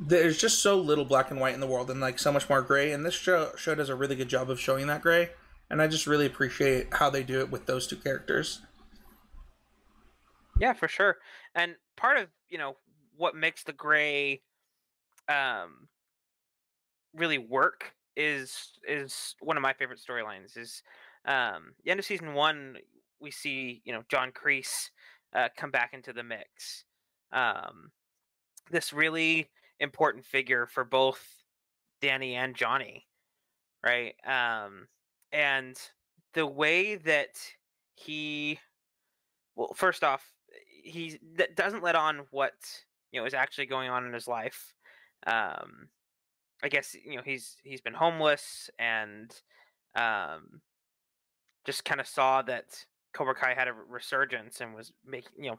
there's 0.00 0.38
just 0.38 0.60
so 0.60 0.78
little 0.78 1.04
black 1.04 1.30
and 1.30 1.40
white 1.40 1.54
in 1.54 1.60
the 1.60 1.66
world 1.66 1.90
and 1.90 2.00
like 2.00 2.18
so 2.18 2.32
much 2.32 2.48
more 2.48 2.62
gray, 2.62 2.92
and 2.92 3.04
this 3.04 3.14
show 3.14 3.50
show 3.56 3.74
does 3.74 3.88
a 3.88 3.94
really 3.94 4.16
good 4.16 4.28
job 4.28 4.50
of 4.50 4.60
showing 4.60 4.86
that 4.88 5.02
gray. 5.02 5.30
And 5.70 5.80
I 5.80 5.86
just 5.86 6.06
really 6.06 6.26
appreciate 6.26 6.88
how 6.92 7.08
they 7.08 7.22
do 7.22 7.40
it 7.40 7.50
with 7.50 7.64
those 7.66 7.86
two 7.86 7.96
characters. 7.96 8.60
Yeah, 10.60 10.74
for 10.74 10.86
sure. 10.86 11.16
And 11.54 11.76
part 11.96 12.18
of 12.18 12.28
you 12.48 12.58
know 12.58 12.76
what 13.16 13.34
makes 13.34 13.62
the 13.62 13.72
gray 13.72 14.42
um 15.28 15.88
really 17.14 17.38
work 17.38 17.92
is 18.16 18.72
is 18.86 19.34
one 19.40 19.56
of 19.56 19.62
my 19.62 19.72
favorite 19.72 20.00
storylines 20.00 20.56
is 20.56 20.82
um 21.26 21.74
the 21.84 21.90
end 21.90 22.00
of 22.00 22.06
season 22.06 22.34
one 22.34 22.76
we 23.20 23.30
see 23.30 23.80
you 23.84 23.92
know 23.92 24.02
john 24.10 24.32
kreese 24.32 24.90
uh, 25.34 25.48
come 25.56 25.70
back 25.70 25.92
into 25.94 26.12
the 26.12 26.22
mix. 26.22 26.84
Um 27.32 27.90
this 28.70 28.92
really 28.92 29.50
important 29.80 30.24
figure 30.24 30.66
for 30.66 30.84
both 30.84 31.44
danny 32.00 32.34
and 32.34 32.54
johnny 32.54 33.06
right? 33.84 34.14
Um 34.26 34.86
and 35.32 35.76
the 36.34 36.46
way 36.46 36.96
that 36.96 37.38
he 37.94 38.58
well 39.56 39.72
first 39.74 40.04
off 40.04 40.32
he 40.84 41.18
doesn't 41.54 41.82
let 41.82 41.94
on 41.94 42.22
what 42.30 42.54
you 43.12 43.20
know 43.20 43.26
is 43.26 43.34
actually 43.34 43.66
going 43.66 43.90
on 43.90 44.06
in 44.06 44.12
his 44.12 44.28
life. 44.28 44.74
Um 45.26 45.88
i 46.62 46.68
guess 46.68 46.94
you 47.04 47.16
know 47.16 47.22
he's 47.24 47.56
he's 47.64 47.80
been 47.80 47.94
homeless 47.94 48.70
and 48.78 49.34
um 49.96 50.60
just 51.64 51.84
kind 51.84 52.00
of 52.00 52.06
saw 52.06 52.42
that 52.42 52.86
cobra 53.12 53.34
kai 53.34 53.54
had 53.54 53.68
a 53.68 53.72
resurgence 53.72 54.60
and 54.60 54.74
was 54.74 54.92
making 55.04 55.32
you 55.44 55.50
know 55.50 55.58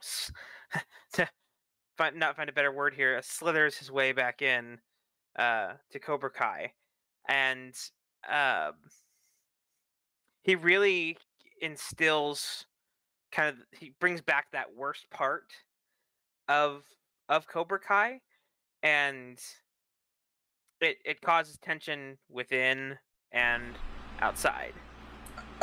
to 1.14 1.28
find 1.98 2.16
not 2.16 2.36
find 2.36 2.50
a 2.50 2.54
better 2.54 2.72
word 2.72 2.94
here 2.94 3.20
slithers 3.22 3.78
his 3.78 3.92
way 3.92 4.12
back 4.12 4.42
in 4.42 4.78
uh 5.38 5.74
to 5.92 6.00
cobra 6.00 6.30
kai 6.30 6.72
and 7.30 7.76
um 8.30 8.74
he 10.44 10.56
really 10.56 11.18
instills 11.62 12.66
kind 13.32 13.50
of 13.50 13.56
he 13.72 13.94
brings 14.00 14.22
back 14.22 14.48
that 14.52 14.68
worst 14.76 15.10
part 15.10 15.52
of 16.48 16.84
of 17.30 17.48
Cobra 17.48 17.80
Kai, 17.80 18.22
and 18.84 19.40
it 20.82 20.98
it 21.06 21.22
causes 21.22 21.58
tension 21.58 22.18
within 22.30 22.98
and 23.32 23.74
outside. 24.20 24.74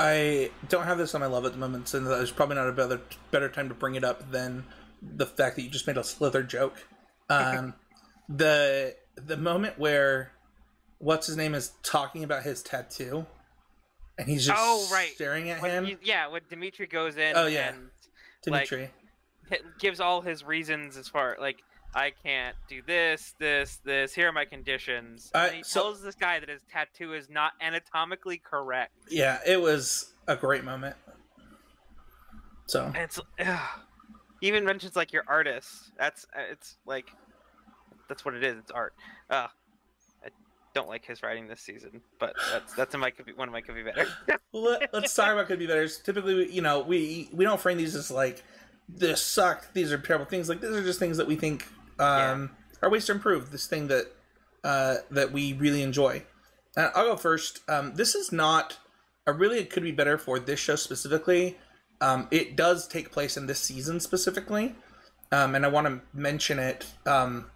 I 0.02 0.50
don't 0.68 0.84
have 0.84 0.98
this 0.98 1.14
on 1.14 1.20
my 1.20 1.26
love 1.26 1.44
at 1.44 1.52
the 1.52 1.58
moment, 1.58 1.88
so 1.88 2.00
there's 2.00 2.30
probably 2.30 2.56
not 2.56 2.68
a 2.68 2.72
better 2.72 3.00
better 3.30 3.48
time 3.48 3.68
to 3.68 3.74
bring 3.74 3.94
it 3.96 4.04
up 4.04 4.30
than 4.32 4.64
the 5.02 5.26
fact 5.26 5.56
that 5.56 5.62
you 5.62 5.68
just 5.70 5.86
made 5.86 5.96
a 5.98 6.04
slither 6.04 6.42
joke. 6.42 6.86
Um, 7.28 7.74
the 8.28 8.96
the 9.16 9.36
moment 9.36 9.78
where 9.78 10.32
what's 10.98 11.26
his 11.26 11.36
name 11.36 11.54
is 11.54 11.72
talking 11.82 12.24
about 12.24 12.42
his 12.44 12.62
tattoo, 12.62 13.26
and 14.18 14.26
he's 14.28 14.46
just 14.46 14.58
Oh, 14.60 14.88
right. 14.92 15.10
staring 15.14 15.50
at 15.50 15.60
When 15.60 15.70
him. 15.70 15.84
he- 15.84 15.98
yeah, 16.02 16.28
when 16.28 16.42
Demetri 16.48 16.86
goes 16.86 17.16
in 17.16 17.34
Oh, 17.36 17.46
yeah. 17.46 17.68
and 17.70 17.90
Demetri. 18.42 18.90
hi- 19.50 19.58
gives 19.78 20.00
all 20.00 20.20
his 20.22 20.44
reasons 20.44 20.96
as 20.96 21.08
far 21.08 21.36
like 21.40 21.62
I 21.94 22.12
can't 22.22 22.54
do 22.68 22.82
this, 22.86 23.34
this, 23.38 23.78
this. 23.84 24.14
Here 24.14 24.28
are 24.28 24.32
my 24.32 24.44
conditions. 24.44 25.30
I- 25.34 25.46
and 25.46 25.56
he 25.56 25.62
so- 25.62 25.82
tells 25.82 26.02
this 26.02 26.14
guy 26.14 26.38
that 26.40 26.48
his 26.48 26.62
tattoo 26.70 27.14
is 27.14 27.28
not 27.28 27.52
anatomically 27.60 28.38
correct. 28.38 28.92
yeah, 29.10 29.38
it 29.46 29.60
was 29.60 30.12
a 30.28 30.36
great 30.36 30.64
moment. 30.64 30.96
So 32.66 32.84
And 32.86 32.96
it's 32.98 33.18
ugh. 33.40 33.80
Even 34.42 34.64
mentions 34.64 34.94
like 34.96 35.12
your 35.12 35.24
artist. 35.26 35.90
That's 35.98 36.24
uh, 36.36 36.42
it's 36.50 36.76
like 36.86 37.10
that's 38.08 38.24
what 38.24 38.34
it 38.34 38.44
is. 38.44 38.56
It's 38.58 38.70
art. 38.70 38.94
Uh, 39.28 39.48
I 40.24 40.28
don't 40.72 40.88
like 40.88 41.04
his 41.04 41.22
writing 41.22 41.48
this 41.48 41.60
season, 41.60 42.00
but 42.20 42.34
that's 42.52 42.72
that's 42.74 42.94
in 42.94 43.00
my 43.00 43.10
could 43.10 43.26
be 43.26 43.32
one 43.32 43.48
of 43.48 43.52
my 43.52 43.60
could 43.60 43.74
be 43.74 43.82
better. 43.82 44.06
Let, 44.52 44.94
us 44.94 45.12
talk 45.14 45.32
about 45.32 45.48
could 45.48 45.58
be 45.58 45.66
better. 45.66 45.86
Typically, 45.88 46.50
you 46.50 46.62
know, 46.62 46.80
we 46.80 47.28
we 47.32 47.44
don't 47.44 47.60
frame 47.60 47.76
these 47.76 47.94
as 47.96 48.10
like 48.10 48.42
this 48.88 49.20
sucked. 49.20 49.74
These 49.74 49.92
are 49.92 49.98
terrible 49.98 50.26
things. 50.26 50.48
Like 50.48 50.60
these 50.60 50.70
are 50.70 50.82
just 50.82 51.00
things 51.00 51.16
that 51.18 51.26
we 51.26 51.34
think 51.36 51.66
um, 52.00 52.50
are 52.82 52.90
ways 52.90 53.06
to 53.06 53.12
improve 53.12 53.50
this 53.50 53.66
thing 53.66 53.88
that 53.88 54.06
uh, 54.64 54.96
that 55.10 55.32
we 55.32 55.52
really 55.52 55.82
enjoy. 55.82 56.24
Uh, 56.76 56.90
I'll 56.94 57.04
go 57.04 57.16
first. 57.16 57.60
Um, 57.68 57.94
this 57.94 58.14
is 58.14 58.32
not 58.32 58.78
a 59.26 59.32
really 59.32 59.58
it 59.58 59.70
could 59.70 59.82
be 59.82 59.92
better 59.92 60.18
for 60.18 60.38
this 60.38 60.60
show 60.60 60.76
specifically. 60.76 61.58
Um, 62.00 62.28
it 62.30 62.56
does 62.56 62.88
take 62.88 63.12
place 63.12 63.36
in 63.36 63.46
this 63.46 63.60
season 63.60 64.00
specifically, 64.00 64.74
um, 65.32 65.54
and 65.54 65.66
I 65.66 65.68
want 65.68 65.86
to 65.86 66.00
mention 66.14 66.58
it. 66.58 66.86
Um, 67.06 67.50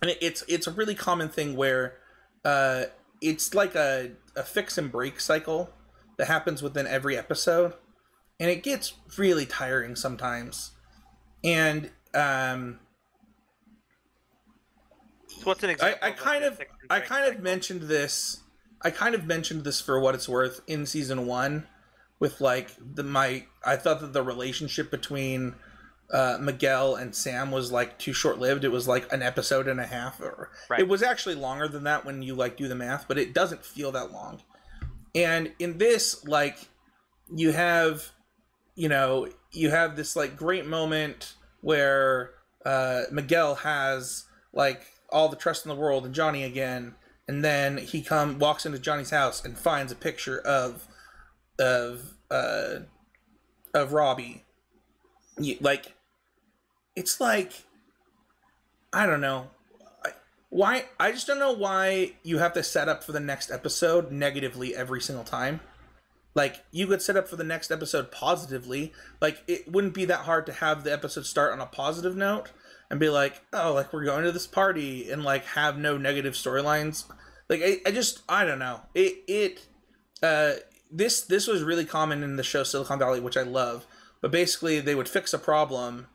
and 0.00 0.10
it, 0.12 0.18
it's 0.20 0.44
it's 0.48 0.66
a 0.66 0.72
really 0.72 0.94
common 0.94 1.28
thing 1.28 1.56
where 1.56 1.96
uh, 2.44 2.84
it's 3.20 3.54
like 3.54 3.74
a, 3.74 4.12
a 4.36 4.42
fix 4.42 4.78
and 4.78 4.92
break 4.92 5.18
cycle 5.18 5.70
that 6.18 6.26
happens 6.26 6.62
within 6.62 6.86
every 6.86 7.16
episode 7.16 7.74
and 8.38 8.50
it 8.50 8.62
gets 8.62 8.94
really 9.16 9.46
tiring 9.46 9.96
sometimes 9.96 10.72
and 11.42 11.90
um 12.14 12.78
so 15.38 15.42
what's 15.44 15.62
an 15.62 15.70
I, 15.70 15.72
example? 15.72 15.98
I 16.02 16.06
like, 16.08 16.16
kind 16.18 16.44
of 16.44 16.60
I 16.90 17.00
kind 17.00 17.34
of 17.34 17.42
mentioned 17.42 17.82
this 17.82 18.40
I 18.82 18.90
kind 18.90 19.14
of 19.14 19.24
mentioned 19.26 19.64
this 19.64 19.80
for 19.80 19.98
what 19.98 20.14
it's 20.14 20.28
worth 20.28 20.60
in 20.66 20.84
season 20.86 21.26
one 21.26 21.66
with 22.20 22.40
like 22.40 22.70
the 22.94 23.02
my 23.02 23.46
I 23.64 23.76
thought 23.76 24.00
that 24.00 24.12
the 24.12 24.22
relationship 24.22 24.90
between 24.90 25.54
uh, 26.12 26.36
Miguel 26.40 26.94
and 26.96 27.14
Sam 27.14 27.50
was 27.50 27.72
like 27.72 27.98
too 27.98 28.12
short 28.12 28.38
lived. 28.38 28.62
It 28.62 28.70
was 28.70 28.86
like 28.86 29.10
an 29.12 29.22
episode 29.22 29.68
and 29.68 29.80
a 29.80 29.86
half, 29.86 30.20
or 30.20 30.50
Right. 30.68 30.80
it 30.80 30.88
was 30.88 31.02
actually 31.02 31.34
longer 31.34 31.66
than 31.66 31.84
that 31.84 32.04
when 32.04 32.22
you 32.22 32.34
like 32.34 32.56
do 32.56 32.68
the 32.68 32.74
math, 32.74 33.08
but 33.08 33.18
it 33.18 33.32
doesn't 33.32 33.64
feel 33.64 33.90
that 33.92 34.12
long. 34.12 34.42
And 35.14 35.52
in 35.58 35.78
this, 35.78 36.24
like, 36.26 36.68
you 37.34 37.52
have, 37.52 38.10
you 38.74 38.88
know, 38.88 39.28
you 39.52 39.70
have 39.70 39.96
this 39.96 40.14
like 40.14 40.36
great 40.36 40.66
moment 40.66 41.34
where 41.62 42.32
uh, 42.66 43.04
Miguel 43.10 43.54
has 43.56 44.24
like 44.52 44.86
all 45.14 45.28
the 45.28 45.36
trust 45.36 45.64
in 45.64 45.70
the 45.70 45.80
world 45.80 46.04
in 46.04 46.12
Johnny 46.12 46.42
again, 46.42 46.96
and 47.26 47.44
then 47.44 47.78
he 47.78 48.02
come 48.02 48.38
walks 48.38 48.66
into 48.66 48.78
Johnny's 48.78 49.10
house 49.10 49.42
and 49.42 49.56
finds 49.56 49.92
a 49.92 49.96
picture 49.96 50.40
of 50.40 50.86
of 51.58 52.14
uh, 52.30 52.80
of 53.72 53.92
Robbie. 53.92 54.44
Like, 55.60 55.94
it's 56.96 57.20
like 57.20 57.64
I 58.92 59.06
don't 59.06 59.20
know 59.20 59.50
why. 60.50 60.86
I 60.98 61.12
just 61.12 61.26
don't 61.26 61.38
know 61.38 61.52
why 61.52 62.14
you 62.22 62.38
have 62.38 62.52
to 62.54 62.62
set 62.62 62.88
up 62.88 63.04
for 63.04 63.12
the 63.12 63.20
next 63.20 63.50
episode 63.50 64.10
negatively 64.10 64.74
every 64.74 65.00
single 65.00 65.24
time. 65.24 65.60
Like 66.34 66.64
you 66.72 66.88
could 66.88 67.00
set 67.00 67.16
up 67.16 67.28
for 67.28 67.36
the 67.36 67.44
next 67.44 67.70
episode 67.70 68.10
positively. 68.10 68.92
Like 69.20 69.42
it 69.46 69.70
wouldn't 69.70 69.94
be 69.94 70.04
that 70.06 70.20
hard 70.20 70.46
to 70.46 70.52
have 70.52 70.82
the 70.82 70.92
episode 70.92 71.26
start 71.26 71.52
on 71.52 71.60
a 71.60 71.66
positive 71.66 72.16
note 72.16 72.50
and 72.94 73.00
be 73.00 73.08
like, 73.08 73.42
oh, 73.52 73.72
like 73.72 73.92
we're 73.92 74.04
going 74.04 74.22
to 74.22 74.30
this 74.30 74.46
party 74.46 75.10
and 75.10 75.24
like 75.24 75.44
have 75.46 75.76
no 75.76 75.98
negative 75.98 76.34
storylines. 76.34 77.06
Like 77.48 77.60
I, 77.60 77.78
I 77.84 77.90
just 77.90 78.22
I 78.28 78.44
don't 78.44 78.60
know. 78.60 78.82
It 78.94 79.24
it 79.26 79.66
uh 80.22 80.52
this 80.92 81.22
this 81.22 81.48
was 81.48 81.64
really 81.64 81.86
common 81.86 82.22
in 82.22 82.36
the 82.36 82.44
show 82.44 82.62
Silicon 82.62 83.00
Valley, 83.00 83.18
which 83.18 83.36
I 83.36 83.42
love. 83.42 83.84
But 84.22 84.30
basically, 84.30 84.78
they 84.78 84.94
would 84.94 85.08
fix 85.08 85.34
a 85.34 85.40
problem 85.40 86.06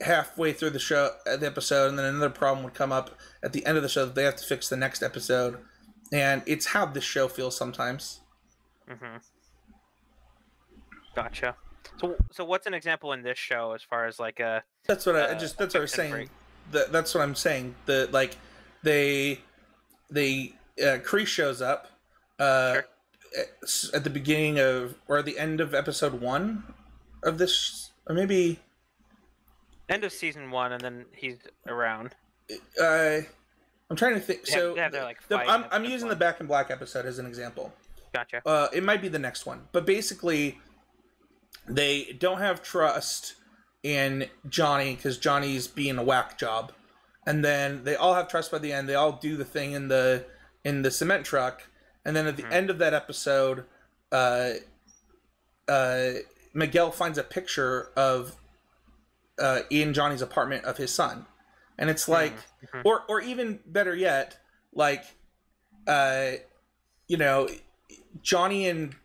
halfway 0.00 0.52
through 0.52 0.70
the 0.70 0.80
show, 0.80 1.12
uh, 1.24 1.36
the 1.36 1.46
episode, 1.46 1.90
and 1.90 1.98
then 2.00 2.06
another 2.06 2.30
problem 2.30 2.64
would 2.64 2.74
come 2.74 2.90
up 2.90 3.16
at 3.40 3.52
the 3.52 3.64
end 3.64 3.76
of 3.76 3.84
the 3.84 3.88
show 3.88 4.04
that 4.04 4.16
they 4.16 4.24
have 4.24 4.36
to 4.36 4.44
fix 4.44 4.68
the 4.68 4.76
next 4.76 5.04
episode. 5.04 5.58
And 6.12 6.42
it's 6.46 6.66
how 6.66 6.84
this 6.84 7.04
show 7.04 7.28
feels 7.28 7.56
sometimes. 7.56 8.22
Mm-hmm. 8.90 9.18
Gotcha. 11.14 11.54
So, 12.00 12.16
so 12.30 12.44
what's 12.44 12.66
an 12.66 12.74
example 12.74 13.12
in 13.12 13.22
this 13.22 13.38
show 13.38 13.72
as 13.72 13.82
far 13.82 14.06
as 14.06 14.18
like 14.20 14.40
a 14.40 14.62
That's 14.86 15.04
what 15.06 15.16
I, 15.16 15.20
Uh, 15.22 15.38
just. 15.38 15.58
That's 15.58 15.74
what 15.74 15.80
I 15.80 15.82
was 15.82 15.92
saying. 15.92 16.10
break. 16.12 16.28
That, 16.72 16.92
that's 16.92 17.14
what 17.14 17.22
I'm 17.22 17.34
saying. 17.34 17.74
The 17.86 18.08
like, 18.12 18.36
they, 18.82 19.40
they, 20.10 20.54
uh, 20.80 20.98
Kreese 20.98 21.26
shows 21.26 21.60
up, 21.62 21.88
uh, 22.38 22.74
Sure. 22.74 22.86
at- 23.38 23.94
at 23.94 24.04
the 24.04 24.10
beginning 24.10 24.58
of 24.58 24.94
or 25.08 25.18
at 25.18 25.24
the 25.24 25.38
end 25.38 25.60
of 25.60 25.74
episode 25.74 26.20
one 26.20 26.62
of 27.22 27.38
this, 27.38 27.90
or 28.06 28.14
maybe 28.14 28.60
end 29.88 30.04
of 30.04 30.12
season 30.12 30.50
one, 30.50 30.72
and 30.72 30.80
then 30.82 31.04
he's 31.14 31.38
around? 31.66 32.14
uh, 32.80 33.20
I'm 33.90 33.96
trying 33.96 34.14
to 34.14 34.20
think. 34.20 34.44
They 34.44 34.52
have- 34.52 34.60
So 34.60 34.74
they 34.74 34.80
have 34.82 34.92
their, 34.92 35.04
like, 35.04 35.26
the- 35.28 35.38
I'm, 35.38 35.64
I'm 35.70 35.84
using 35.84 36.08
one. 36.08 36.10
the 36.10 36.16
Back 36.16 36.40
in 36.40 36.46
Black 36.46 36.70
episode 36.70 37.06
as 37.06 37.18
an 37.18 37.26
example. 37.26 37.72
Gotcha. 38.14 38.40
Uh, 38.46 38.68
it 38.72 38.82
might 38.82 39.02
be 39.02 39.08
the 39.08 39.18
next 39.18 39.44
one, 39.46 39.68
but 39.72 39.84
basically, 39.86 40.58
they 41.68 42.16
don't 42.18 42.38
have 42.38 42.62
trust 42.62 43.34
in 43.82 44.26
Johnny 44.48 44.94
because 44.94 45.18
Johnny's 45.18 45.66
being 45.68 45.98
a 45.98 46.02
whack 46.02 46.38
job, 46.38 46.72
and 47.26 47.44
then 47.44 47.84
they 47.84 47.94
all 47.94 48.14
have 48.14 48.28
trust 48.28 48.50
by 48.50 48.58
the 48.58 48.72
end. 48.72 48.88
They 48.88 48.94
all 48.94 49.12
do 49.12 49.36
the 49.36 49.44
thing 49.44 49.72
in 49.72 49.88
the 49.88 50.24
in 50.64 50.82
the 50.82 50.90
cement 50.90 51.24
truck, 51.24 51.62
and 52.04 52.16
then 52.16 52.26
at 52.26 52.36
the 52.36 52.42
Mhm. 52.44 52.52
end 52.52 52.70
of 52.70 52.78
that 52.78 52.94
episode, 52.94 53.64
uh, 54.10 54.54
uh, 55.68 56.10
Miguel 56.54 56.90
finds 56.90 57.18
a 57.18 57.22
picture 57.22 57.90
of 57.96 58.36
uh, 59.38 59.60
in 59.70 59.94
Johnny's 59.94 60.22
apartment 60.22 60.64
of 60.64 60.76
his 60.78 60.92
son, 60.92 61.24
and 61.78 61.88
it's 61.88 62.08
like, 62.08 62.34
Mhm. 62.34 62.82
or 62.84 63.04
or 63.08 63.20
even 63.20 63.60
better 63.66 63.94
yet, 63.94 64.36
like, 64.72 65.04
uh, 65.86 66.32
you 67.06 67.16
know, 67.16 67.48
Johnny 68.20 68.68
and 68.68 68.96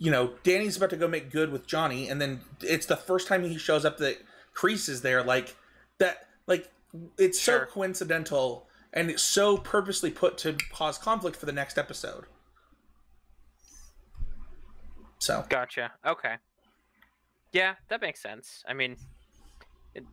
you 0.00 0.10
know 0.10 0.32
Danny's 0.42 0.76
about 0.76 0.90
to 0.90 0.96
go 0.96 1.06
make 1.06 1.30
good 1.30 1.52
with 1.52 1.66
Johnny, 1.68 2.08
and 2.08 2.20
then 2.20 2.40
it's 2.60 2.86
the 2.86 2.96
first 2.96 3.28
time 3.28 3.44
he 3.44 3.56
shows 3.58 3.84
up 3.84 3.98
that 3.98 4.16
Kreese 4.56 4.88
is 4.88 5.02
there, 5.02 5.22
like 5.22 5.54
that, 5.98 6.26
like 6.48 6.72
it's 7.18 7.38
Sure. 7.40 7.66
so 7.68 7.72
coincidental 7.72 8.66
and 8.92 9.08
it's 9.10 9.22
so 9.22 9.56
purposely 9.56 10.10
put 10.10 10.36
to 10.38 10.56
cause 10.72 10.98
conflict 10.98 11.36
for 11.36 11.46
the 11.46 11.52
next 11.52 11.78
episode. 11.78 12.24
So 15.18 15.44
Gotcha. 15.48 15.92
Okay. 16.06 16.34
Yeah, 17.52 17.74
that 17.88 18.00
makes 18.00 18.20
sense. 18.22 18.64
I 18.66 18.72
mean, 18.74 18.96
it, 19.94 20.04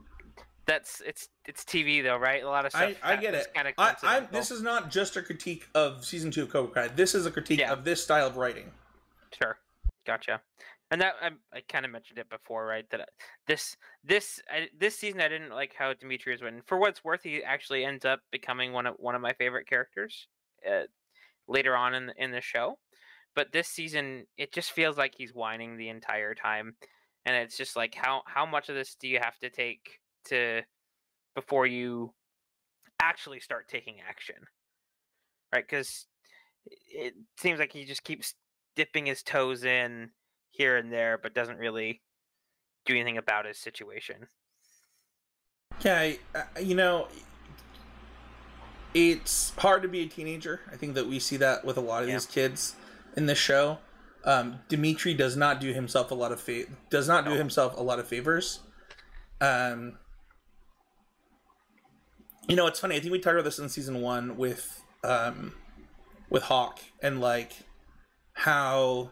that's 0.65 1.01
it's 1.05 1.29
it's 1.45 1.63
TV 1.63 2.03
though, 2.03 2.17
right? 2.17 2.43
A 2.43 2.47
lot 2.49 2.65
of 2.65 2.71
stuff. 2.71 2.93
I, 3.03 3.13
I 3.13 3.15
get 3.15 3.33
it. 3.33 3.47
Kind 3.55 3.67
of 3.69 3.73
I, 3.77 3.95
I'm, 4.03 4.27
this 4.31 4.51
is 4.51 4.61
not 4.61 4.91
just 4.91 5.15
a 5.15 5.21
critique 5.21 5.67
of 5.73 6.03
season 6.03 6.29
two 6.31 6.43
of 6.43 6.49
Cobra 6.49 6.73
Kai. 6.73 6.93
This 6.93 7.15
is 7.15 7.25
a 7.25 7.31
critique 7.31 7.59
Yeah. 7.59 7.71
of 7.71 7.83
this 7.85 8.03
style 8.03 8.27
of 8.27 8.37
writing. 8.37 8.71
Sure, 9.41 9.57
gotcha. 10.07 10.41
And 10.89 11.01
that 11.01 11.15
I, 11.21 11.31
I 11.53 11.61
kind 11.69 11.85
of 11.85 11.91
mentioned 11.91 12.17
it 12.17 12.29
before, 12.29 12.65
right? 12.65 12.89
That 12.89 13.01
uh, 13.01 13.05
this 13.45 13.75
this 14.03 14.39
I, 14.49 14.69
this 14.79 14.97
season 14.97 15.19
I 15.19 15.27
didn't 15.27 15.51
like 15.51 15.75
how 15.77 15.93
Demetrius 15.93 16.41
went. 16.41 16.65
For 16.65 16.77
what 16.77 16.91
it's 16.91 17.03
worth, 17.03 17.23
he 17.23 17.43
actually 17.43 17.83
ends 17.83 18.05
up 18.05 18.21
becoming 18.31 18.71
one 18.71 18.87
of 18.87 18.95
one 18.97 19.13
of 19.13 19.21
my 19.21 19.33
favorite 19.33 19.67
characters 19.67 20.27
uh, 20.65 20.83
later 21.47 21.75
on 21.75 21.93
in 21.93 22.11
in 22.17 22.31
the 22.31 22.41
show. 22.41 22.79
But 23.35 23.51
this 23.51 23.67
season, 23.67 24.25
it 24.37 24.53
just 24.53 24.71
feels 24.71 24.97
like 24.97 25.13
he's 25.15 25.35
whining 25.35 25.77
the 25.77 25.89
entire 25.89 26.33
time, 26.33 26.75
and 27.25 27.35
it's 27.35 27.57
just 27.57 27.75
like 27.75 27.93
how 27.93 28.21
how 28.25 28.45
much 28.45 28.69
of 28.69 28.75
this 28.75 28.95
do 28.95 29.07
you 29.09 29.19
have 29.21 29.37
to 29.39 29.49
take 29.49 29.99
to 30.29 30.61
before 31.35 31.67
you 31.67 32.13
actually 33.01 33.41
start 33.41 33.67
taking 33.67 33.95
action, 34.07 34.37
right? 35.53 35.65
Because 35.67 36.07
it 36.65 37.13
seems 37.37 37.59
like 37.59 37.73
he 37.73 37.85
just 37.85 38.03
keeps 38.03 38.33
dipping 38.77 39.07
his 39.07 39.21
toes 39.23 39.65
in 39.65 40.11
here 40.51 40.77
and 40.77 40.93
there, 40.93 41.17
but 41.21 41.33
doesn't 41.33 41.57
really 41.57 42.01
do 42.85 42.93
anything 42.93 43.17
about 43.17 43.45
his 43.45 43.57
situation. 43.57 44.27
Yeah, 45.83 46.13
I, 46.55 46.59
you 46.61 46.75
know, 46.75 47.07
it's 48.93 49.53
hard 49.57 49.81
to 49.81 49.87
be 49.87 50.01
a 50.01 50.05
teenager. 50.07 50.61
I 50.71 50.77
think 50.77 50.93
that 50.95 51.07
we 51.07 51.19
see 51.19 51.37
that 51.37 51.65
with 51.65 51.75
a 51.77 51.81
lot 51.81 52.03
of 52.03 52.09
Yeah. 52.09 52.15
these 52.15 52.25
kids 52.25 52.75
in 53.17 53.25
this 53.25 53.37
show. 53.37 53.79
Um, 54.23 54.59
Demetri 54.69 55.13
does 55.13 55.35
not 55.35 55.59
do 55.59 55.73
himself 55.73 56.11
a 56.11 56.15
lot 56.15 56.31
of 56.31 56.39
fa- 56.39 56.65
does 56.89 57.07
not 57.07 57.25
do 57.25 57.31
No. 57.31 57.37
himself 57.37 57.75
a 57.77 57.81
lot 57.81 57.99
of 57.99 58.07
favors. 58.07 58.59
Um, 59.41 59.97
you 62.47 62.55
know, 62.55 62.67
it's 62.67 62.79
funny. 62.79 62.95
I 62.95 62.99
think 62.99 63.11
we 63.11 63.19
talked 63.19 63.33
about 63.35 63.43
this 63.45 63.59
in 63.59 63.69
season 63.69 64.01
one 64.01 64.37
with 64.37 64.81
um, 65.03 65.53
with 66.29 66.43
Hawk 66.43 66.79
and 67.01 67.21
like 67.21 67.53
how 68.37 69.09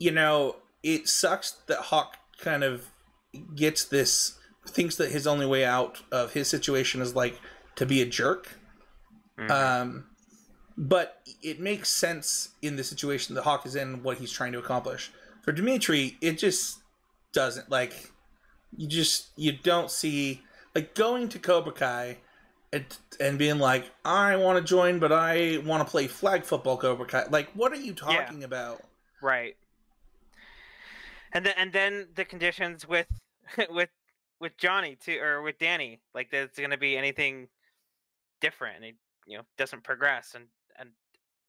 you 0.00 0.10
know 0.10 0.56
it 0.82 1.08
sucks 1.08 1.52
that 1.68 1.78
Hawk 1.78 2.16
kind 2.38 2.64
of 2.64 2.90
gets 3.54 3.84
this 3.84 4.36
thinks 4.66 4.96
that 4.96 5.10
his 5.10 5.26
only 5.26 5.46
way 5.46 5.64
out 5.64 6.02
of 6.10 6.32
his 6.32 6.48
situation 6.48 7.00
is 7.00 7.14
like 7.14 7.40
to 7.76 7.86
be 7.86 8.02
a 8.02 8.06
jerk. 8.06 8.58
Mhm. 9.38 9.50
Um, 9.50 10.06
but 10.76 11.22
it 11.42 11.60
makes 11.60 11.88
sense 11.88 12.50
in 12.62 12.74
the 12.76 12.84
situation 12.84 13.34
that 13.36 13.42
Hawk 13.42 13.64
is 13.64 13.76
in, 13.76 14.02
what 14.02 14.18
he's 14.18 14.32
trying 14.32 14.52
to 14.52 14.58
accomplish. 14.58 15.12
For 15.42 15.52
Demetri, 15.52 16.16
it 16.20 16.38
just 16.38 16.78
doesn't 17.32 17.70
like. 17.70 18.10
You 18.76 18.88
just 18.88 19.28
you 19.36 19.52
don't 19.52 19.90
see 19.90 20.42
like 20.74 20.94
going 20.94 21.28
to 21.28 21.38
Cobra 21.38 21.72
Kai 21.72 22.18
and, 22.72 22.84
and 23.20 23.38
being 23.38 23.58
like, 23.58 23.90
I 24.04 24.36
want 24.36 24.58
to 24.58 24.64
join, 24.64 24.98
but 24.98 25.12
I 25.12 25.58
want 25.64 25.86
to 25.86 25.90
play 25.90 26.06
flag 26.06 26.44
football 26.44 26.76
Cobra 26.76 27.06
Kai. 27.06 27.26
Like, 27.30 27.50
what 27.52 27.72
are 27.72 27.76
you 27.76 27.92
talking 27.92 28.44
about? 28.44 28.82
Right. 29.20 29.56
And 31.32 31.46
then 31.46 31.54
and 31.56 31.72
then 31.72 32.08
the 32.14 32.24
conditions 32.24 32.86
with 32.86 33.06
with 33.70 33.90
with 34.40 34.56
Johnny 34.56 34.96
too 34.96 35.18
or 35.20 35.42
with 35.42 35.58
Danny, 35.58 36.00
like 36.14 36.30
there's 36.30 36.50
gonna 36.50 36.76
be 36.76 36.96
anything 36.96 37.48
different 38.40 38.76
and 38.76 38.84
it 38.84 38.96
you 39.26 39.38
know 39.38 39.44
doesn't 39.56 39.84
progress 39.84 40.34
and 40.34 40.46
and 40.78 40.90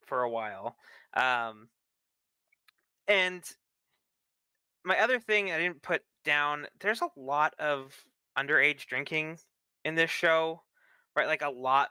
for 0.06 0.22
a 0.22 0.30
while. 0.30 0.76
Um 1.14 1.68
and 3.08 3.42
my 4.84 4.98
other 5.00 5.18
thing 5.18 5.50
I 5.50 5.58
didn't 5.58 5.82
put 5.82 6.02
down, 6.24 6.66
there's 6.80 7.02
a 7.02 7.08
lot 7.16 7.54
of 7.58 7.94
underage 8.38 8.86
drinking 8.86 9.38
in 9.84 9.94
this 9.94 10.10
show, 10.10 10.62
right? 11.16 11.26
Like 11.26 11.42
a 11.42 11.50
lot 11.50 11.88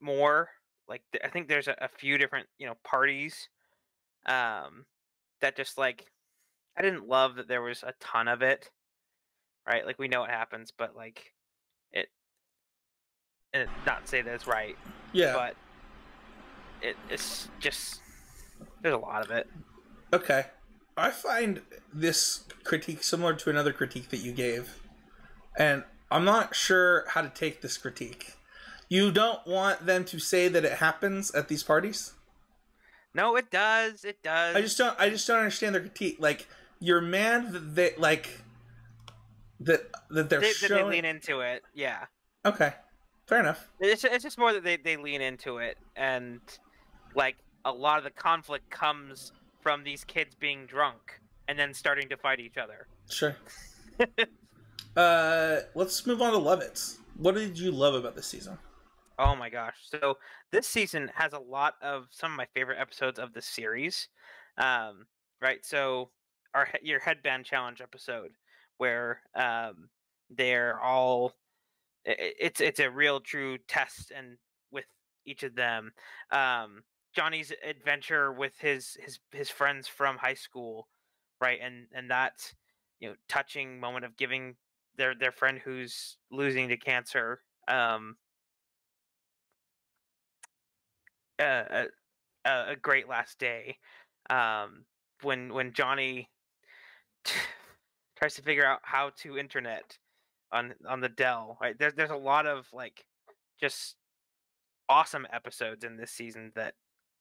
more. 0.00 0.48
Like 0.88 1.02
th- 1.12 1.22
I 1.24 1.28
think 1.28 1.48
there's 1.48 1.68
a, 1.68 1.76
a 1.80 1.88
few 1.88 2.18
different, 2.18 2.48
you 2.58 2.66
know, 2.66 2.74
parties 2.84 3.48
um 4.26 4.84
that 5.40 5.56
just 5.56 5.76
like 5.78 6.06
I 6.76 6.82
didn't 6.82 7.08
love 7.08 7.34
that 7.36 7.48
there 7.48 7.62
was 7.62 7.82
a 7.82 7.92
ton 8.00 8.28
of 8.28 8.42
it. 8.42 8.70
Right? 9.66 9.86
Like 9.86 9.98
we 9.98 10.08
know 10.08 10.20
what 10.20 10.30
happens, 10.30 10.72
but 10.76 10.96
like 10.96 11.32
it 11.92 12.08
and 13.52 13.68
not 13.86 14.08
say 14.08 14.22
that 14.22 14.34
it's 14.34 14.46
right, 14.46 14.76
Yeah. 15.12 15.32
but 15.34 15.56
it, 16.80 16.96
it's 17.10 17.48
just 17.60 18.00
there's 18.80 18.94
a 18.94 18.98
lot 18.98 19.24
of 19.24 19.30
it. 19.30 19.48
Okay. 20.12 20.46
I 20.96 21.10
find 21.10 21.62
this 21.92 22.44
critique 22.64 23.02
similar 23.02 23.34
to 23.34 23.50
another 23.50 23.72
critique 23.72 24.10
that 24.10 24.18
you 24.18 24.32
gave. 24.32 24.78
And 25.56 25.84
I'm 26.12 26.24
not 26.24 26.54
sure 26.54 27.04
how 27.08 27.22
to 27.22 27.28
take 27.28 27.62
this 27.62 27.78
critique. 27.78 28.34
You 28.88 29.10
don't 29.10 29.44
want 29.46 29.86
them 29.86 30.04
to 30.04 30.18
say 30.18 30.48
that 30.48 30.64
it 30.64 30.72
happens 30.72 31.30
at 31.34 31.48
these 31.48 31.62
parties? 31.62 32.12
No, 33.14 33.36
it 33.36 33.50
does. 33.50 34.04
It 34.04 34.22
does. 34.22 34.54
I 34.54 34.60
just 34.60 34.78
don't 34.78 34.98
I 34.98 35.08
just 35.08 35.26
don't 35.26 35.38
understand 35.38 35.74
their 35.74 35.82
critique. 35.82 36.16
Like 36.18 36.46
you're 36.80 37.00
mad 37.00 37.52
that 37.52 37.74
they 37.74 37.94
like 37.96 38.40
that 39.60 39.90
that 40.10 40.28
they're 40.28 40.40
they, 40.40 40.52
that 40.52 40.68
they 40.68 40.84
lean 40.84 41.04
into 41.04 41.40
it. 41.40 41.62
Yeah. 41.74 42.04
Okay. 42.44 42.72
Fair 43.26 43.40
enough. 43.40 43.68
It's 43.80 44.04
it's 44.04 44.24
just 44.24 44.38
more 44.38 44.52
that 44.52 44.64
they, 44.64 44.76
they 44.76 44.96
lean 44.96 45.20
into 45.20 45.58
it 45.58 45.78
and 45.96 46.40
like 47.14 47.36
a 47.64 47.72
lot 47.72 47.98
of 47.98 48.04
the 48.04 48.10
conflict 48.10 48.68
comes 48.70 49.32
from 49.60 49.84
these 49.84 50.04
kids 50.04 50.34
being 50.34 50.66
drunk 50.66 51.20
and 51.48 51.58
then 51.58 51.72
starting 51.72 52.08
to 52.08 52.16
fight 52.16 52.40
each 52.40 52.58
other. 52.58 52.86
Sure. 53.08 53.36
uh 54.96 55.60
let's 55.74 56.06
move 56.06 56.22
on 56.22 56.32
to 56.32 56.38
Lovitz. 56.38 56.98
What 57.16 57.34
did 57.34 57.58
you 57.58 57.70
love 57.70 57.94
about 57.94 58.14
this 58.14 58.26
season? 58.26 58.58
Oh 59.18 59.36
my 59.36 59.50
gosh. 59.50 59.76
So 59.82 60.18
this 60.50 60.66
season 60.66 61.10
has 61.14 61.32
a 61.32 61.38
lot 61.38 61.74
of 61.82 62.06
some 62.10 62.32
of 62.32 62.36
my 62.36 62.46
favorite 62.54 62.80
episodes 62.80 63.18
of 63.18 63.32
the 63.32 63.42
series. 63.42 64.08
Um, 64.58 65.06
right. 65.40 65.64
So 65.64 66.10
our 66.54 66.68
your 66.82 67.00
headband 67.00 67.44
challenge 67.44 67.80
episode 67.80 68.32
where 68.78 69.20
um, 69.34 69.88
they're 70.30 70.80
all 70.80 71.34
it's 72.04 72.60
it's 72.60 72.80
a 72.80 72.90
real 72.90 73.20
true 73.20 73.58
test 73.68 74.12
and 74.14 74.38
with 74.70 74.86
each 75.24 75.42
of 75.42 75.54
them. 75.54 75.92
Um, 76.30 76.82
Johnny's 77.14 77.52
adventure 77.64 78.32
with 78.32 78.58
his 78.58 78.96
his 79.00 79.20
his 79.30 79.50
friends 79.50 79.86
from 79.86 80.16
high 80.16 80.34
school, 80.34 80.88
right? 81.40 81.60
And 81.62 81.86
and 81.92 82.10
that 82.10 82.52
you 82.98 83.08
know 83.08 83.14
touching 83.28 83.78
moment 83.78 84.04
of 84.04 84.16
giving 84.16 84.56
their 84.96 85.14
their 85.14 85.32
friend 85.32 85.58
who's 85.64 86.18
losing 86.30 86.68
to 86.68 86.76
cancer 86.76 87.40
um 87.68 88.16
a, 91.42 91.86
a, 92.44 92.64
a 92.70 92.76
great 92.76 93.08
last 93.08 93.38
day 93.38 93.76
um, 94.30 94.84
when 95.22 95.52
when 95.52 95.72
Johnny 95.72 96.28
tries 98.16 98.34
to 98.34 98.42
figure 98.42 98.66
out 98.66 98.80
how 98.82 99.10
to 99.18 99.38
internet 99.38 99.98
on 100.52 100.74
on 100.88 101.00
the 101.00 101.08
Dell. 101.08 101.58
Right 101.60 101.78
there's 101.78 101.94
there's 101.94 102.10
a 102.10 102.16
lot 102.16 102.46
of 102.46 102.66
like 102.72 103.04
just 103.60 103.96
awesome 104.88 105.26
episodes 105.32 105.84
in 105.84 105.96
this 105.96 106.10
season 106.10 106.52
that 106.54 106.74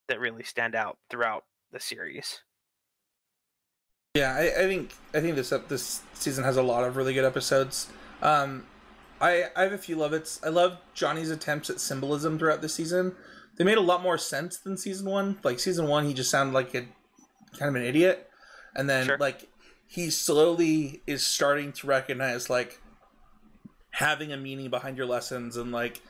that 0.08 0.20
really 0.20 0.44
stand 0.44 0.76
out 0.76 0.98
throughout 1.10 1.46
the 1.72 1.80
series. 1.80 2.42
Yeah, 4.14 4.34
I, 4.36 4.64
I 4.64 4.68
think 4.68 4.94
I 5.14 5.22
think 5.22 5.38
this 5.38 5.50
this 5.70 6.02
season 6.14 6.44
has 6.44 6.58
a 6.58 6.62
lot 6.64 6.84
of 6.84 6.98
really 6.98 7.14
good 7.14 7.24
episodes. 7.24 7.88
Um, 8.22 8.66
I 9.22 9.46
I 9.56 9.64
have 9.64 9.72
a 9.72 9.78
few 9.78 9.96
Lovitz. 9.96 10.46
I 10.46 10.50
love 10.50 10.80
Johnny's 10.94 11.32
attempts 11.32 11.70
at 11.70 11.80
symbolism 11.80 12.38
throughout 12.38 12.62
the 12.62 12.68
season. 12.68 13.16
They 13.56 13.64
made 13.64 13.78
a 13.78 13.82
lot 13.82 14.02
more 14.04 14.18
sense 14.18 14.58
than 14.58 14.76
season 14.76 15.10
one. 15.10 15.40
Like 15.44 15.62
season 15.62 15.88
one, 15.88 16.06
he 16.06 16.14
just 16.14 16.30
sounded 16.30 16.54
like 16.54 16.76
a 16.76 16.88
kind 17.58 17.70
of 17.70 17.76
an 17.76 17.84
idiot, 17.84 18.30
and 18.76 18.90
then 18.90 19.06
Sure. 19.06 19.18
like 19.18 19.48
he 19.88 20.10
slowly 20.10 21.02
is 21.08 21.26
starting 21.26 21.72
to 21.74 21.88
recognize 21.88 22.50
like 22.50 22.82
having 23.92 24.34
a 24.34 24.38
meaning 24.38 24.70
behind 24.70 24.98
your 24.98 25.06
lessons 25.06 25.56
and 25.56 25.72
like 25.72 26.02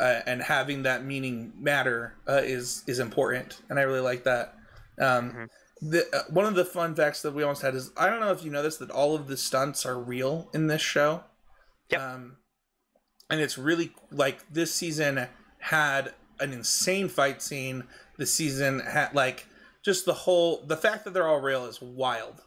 uh, 0.00 0.20
and 0.26 0.42
having 0.42 0.82
that 0.82 1.02
meaning 1.02 1.54
matter 1.58 2.14
uh, 2.28 2.42
is 2.44 2.84
is 2.86 2.98
important, 2.98 3.62
and 3.70 3.78
I 3.78 3.82
really 3.84 4.00
like 4.00 4.24
that. 4.24 4.54
Um, 5.00 5.30
Mhm. 5.32 5.48
The 5.80 6.06
uh, 6.14 6.22
one 6.30 6.44
of 6.46 6.54
the 6.54 6.64
fun 6.64 6.94
facts 6.94 7.22
that 7.22 7.32
we 7.34 7.42
almost 7.42 7.62
had 7.62 7.74
is 7.74 7.90
I 7.96 8.08
don't 8.10 8.20
know 8.20 8.32
if 8.32 8.42
you 8.44 8.50
know 8.50 8.62
this 8.62 8.76
that 8.78 8.90
all 8.90 9.14
of 9.14 9.28
the 9.28 9.36
stunts 9.36 9.86
are 9.86 9.98
real 9.98 10.48
in 10.52 10.66
this 10.66 10.82
show. 10.82 11.24
Yep. 11.90 12.00
Um, 12.00 12.36
and 13.30 13.40
it's 13.40 13.56
really 13.58 13.92
like 14.10 14.38
this 14.52 14.74
season 14.74 15.26
had 15.58 16.14
an 16.40 16.52
insane 16.52 17.08
fight 17.08 17.42
scene. 17.42 17.84
The 18.16 18.26
season 18.26 18.80
had 18.80 19.14
like 19.14 19.46
just 19.84 20.04
the 20.04 20.14
whole 20.14 20.62
the 20.66 20.76
fact 20.76 21.04
that 21.04 21.14
they're 21.14 21.28
all 21.28 21.40
real 21.40 21.64
is 21.66 21.80
wild. 21.80 22.42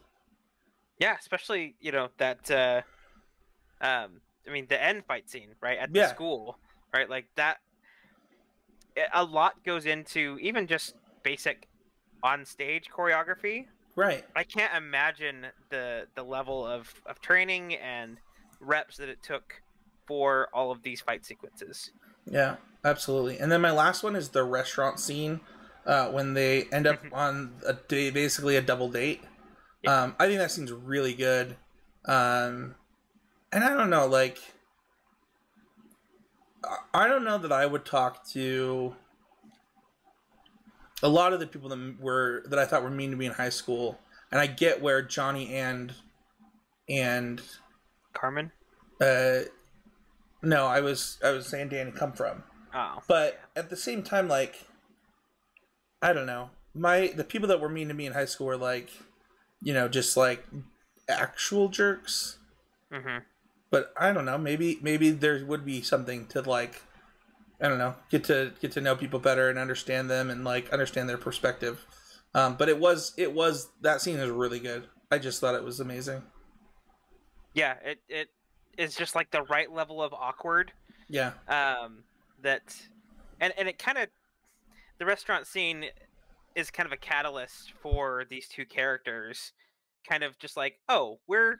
Yeah, 0.99 1.15
especially 1.19 1.75
you 1.79 1.91
know 1.91 2.09
that. 2.17 2.51
Uh, 2.51 2.81
um, 3.81 4.21
I 4.47 4.51
mean 4.51 4.67
the 4.69 4.83
end 4.83 5.05
fight 5.05 5.29
scene 5.29 5.55
right 5.61 5.77
at 5.77 5.89
Yeah. 5.93 6.07
the 6.07 6.13
school, 6.13 6.57
right? 6.93 7.09
Like 7.09 7.27
that. 7.35 7.57
A 9.13 9.23
lot 9.23 9.63
goes 9.63 9.85
into 9.85 10.37
even 10.41 10.67
just 10.67 10.95
basic 11.23 11.69
on 12.23 12.45
stage 12.45 12.89
choreography. 12.95 13.67
Right. 13.95 14.23
I 14.35 14.43
can't 14.43 14.73
imagine 14.75 15.47
the 15.69 16.07
the 16.15 16.23
level 16.23 16.65
of, 16.65 16.93
of 17.05 17.21
training 17.21 17.75
and 17.75 18.17
reps 18.59 18.97
that 18.97 19.09
it 19.09 19.21
took 19.23 19.61
for 20.07 20.47
all 20.53 20.71
of 20.71 20.83
these 20.83 21.01
fight 21.01 21.25
sequences. 21.25 21.91
Yeah, 22.25 22.57
absolutely. 22.85 23.39
And 23.39 23.51
then 23.51 23.61
my 23.61 23.71
last 23.71 24.03
one 24.03 24.15
is 24.15 24.29
the 24.29 24.43
restaurant 24.43 24.99
scene 24.99 25.41
uh, 25.85 26.09
when 26.09 26.33
they 26.33 26.65
end 26.65 26.87
up 26.87 27.03
Mhm. 27.03 27.13
on 27.13 27.55
a 27.65 27.73
day, 27.73 28.11
basically 28.11 28.55
a 28.55 28.61
double 28.61 28.89
date. 28.89 29.23
Yeah. 29.81 30.03
Um, 30.03 30.15
I 30.19 30.27
think 30.27 30.39
that 30.39 30.51
seems 30.51 30.71
really 30.71 31.13
good. 31.13 31.57
Um, 32.05 32.75
and 33.51 33.63
I 33.63 33.73
don't 33.73 33.89
know, 33.89 34.05
like, 34.05 34.37
I 36.93 37.07
don't 37.07 37.23
know 37.23 37.39
that 37.39 37.51
I 37.51 37.65
would 37.65 37.85
talk 37.85 38.25
to 38.29 38.95
a 41.03 41.09
lot 41.09 41.33
of 41.33 41.39
the 41.39 41.47
people 41.47 41.69
that 41.69 41.95
were 41.99 42.43
that 42.47 42.59
I 42.59 42.65
thought 42.65 42.83
were 42.83 42.89
mean 42.89 43.11
to 43.11 43.17
me 43.17 43.25
in 43.25 43.33
high 43.33 43.49
school. 43.49 43.99
And 44.31 44.39
I 44.39 44.47
get 44.47 44.81
where 44.81 45.01
Johnny 45.01 45.53
and 45.55 45.93
and 46.87 47.41
Carmen. 48.13 48.51
uh, 49.01 49.39
no, 50.41 50.65
I 50.67 50.81
was 50.81 51.17
I 51.23 51.31
was 51.31 51.47
saying 51.47 51.69
Danny 51.69 51.91
come 51.91 52.13
from. 52.13 52.43
Oh, 52.73 52.99
But 53.07 53.39
at 53.55 53.69
the 53.69 53.75
same 53.75 54.01
time, 54.03 54.27
like, 54.29 54.65
I 56.01 56.13
don't 56.13 56.25
know. 56.25 56.49
My 56.73 57.11
the 57.15 57.23
people 57.23 57.47
that 57.49 57.59
were 57.59 57.69
mean 57.69 57.89
to 57.89 57.93
me 57.93 58.05
in 58.05 58.13
high 58.13 58.25
school 58.25 58.47
were 58.47 58.57
like, 58.57 58.89
you 59.61 59.73
know, 59.73 59.87
just 59.87 60.15
like 60.15 60.45
actual 61.09 61.67
jerks. 61.67 62.37
hmm 62.91 63.17
But 63.69 63.93
I 63.99 64.13
don't 64.13 64.25
know. 64.25 64.37
Maybe 64.37 64.79
maybe 64.81 65.09
there 65.11 65.45
would 65.45 65.65
be 65.65 65.81
something 65.81 66.27
to 66.27 66.41
like. 66.41 66.83
I 67.61 67.67
don't 67.67 67.77
know. 67.77 67.95
Get 68.09 68.23
to 68.25 68.53
get 68.59 68.71
to 68.73 68.81
know 68.81 68.95
people 68.95 69.19
better 69.19 69.49
and 69.49 69.59
understand 69.59 70.09
them 70.09 70.29
and 70.29 70.43
like 70.43 70.71
understand 70.71 71.07
their 71.07 71.17
perspective. 71.17 71.85
Um, 72.33 72.55
but 72.55 72.69
it 72.69 72.79
was 72.79 73.13
it 73.17 73.33
was 73.33 73.69
that 73.81 74.01
scene 74.01 74.17
is 74.17 74.29
really 74.29 74.59
good. 74.59 74.87
I 75.11 75.17
just 75.17 75.39
thought 75.39 75.55
it 75.55 75.63
was 75.63 75.79
amazing. 75.79 76.23
Yeah, 77.53 77.75
it 77.83 77.99
it 78.07 78.29
is 78.77 78.95
just 78.95 79.15
like 79.15 79.31
the 79.31 79.43
right 79.43 79.71
level 79.71 80.01
of 80.01 80.13
awkward. 80.13 80.71
Yeah. 81.09 81.33
Um, 81.47 82.03
that, 82.41 82.75
and 83.39 83.53
and 83.57 83.67
it 83.67 83.77
kind 83.77 83.97
of, 83.97 84.07
the 84.97 85.05
restaurant 85.05 85.45
scene 85.45 85.85
is 86.55 86.71
kind 86.71 86.87
of 86.87 86.93
a 86.93 86.97
catalyst 86.97 87.73
for 87.81 88.25
these 88.29 88.47
two 88.47 88.65
characters. 88.65 89.51
Kind 90.07 90.23
of 90.23 90.39
just 90.39 90.55
like, 90.57 90.79
oh, 90.87 91.19
we're 91.27 91.59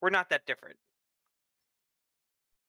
we're 0.00 0.10
not 0.10 0.28
that 0.28 0.46
different. 0.46 0.76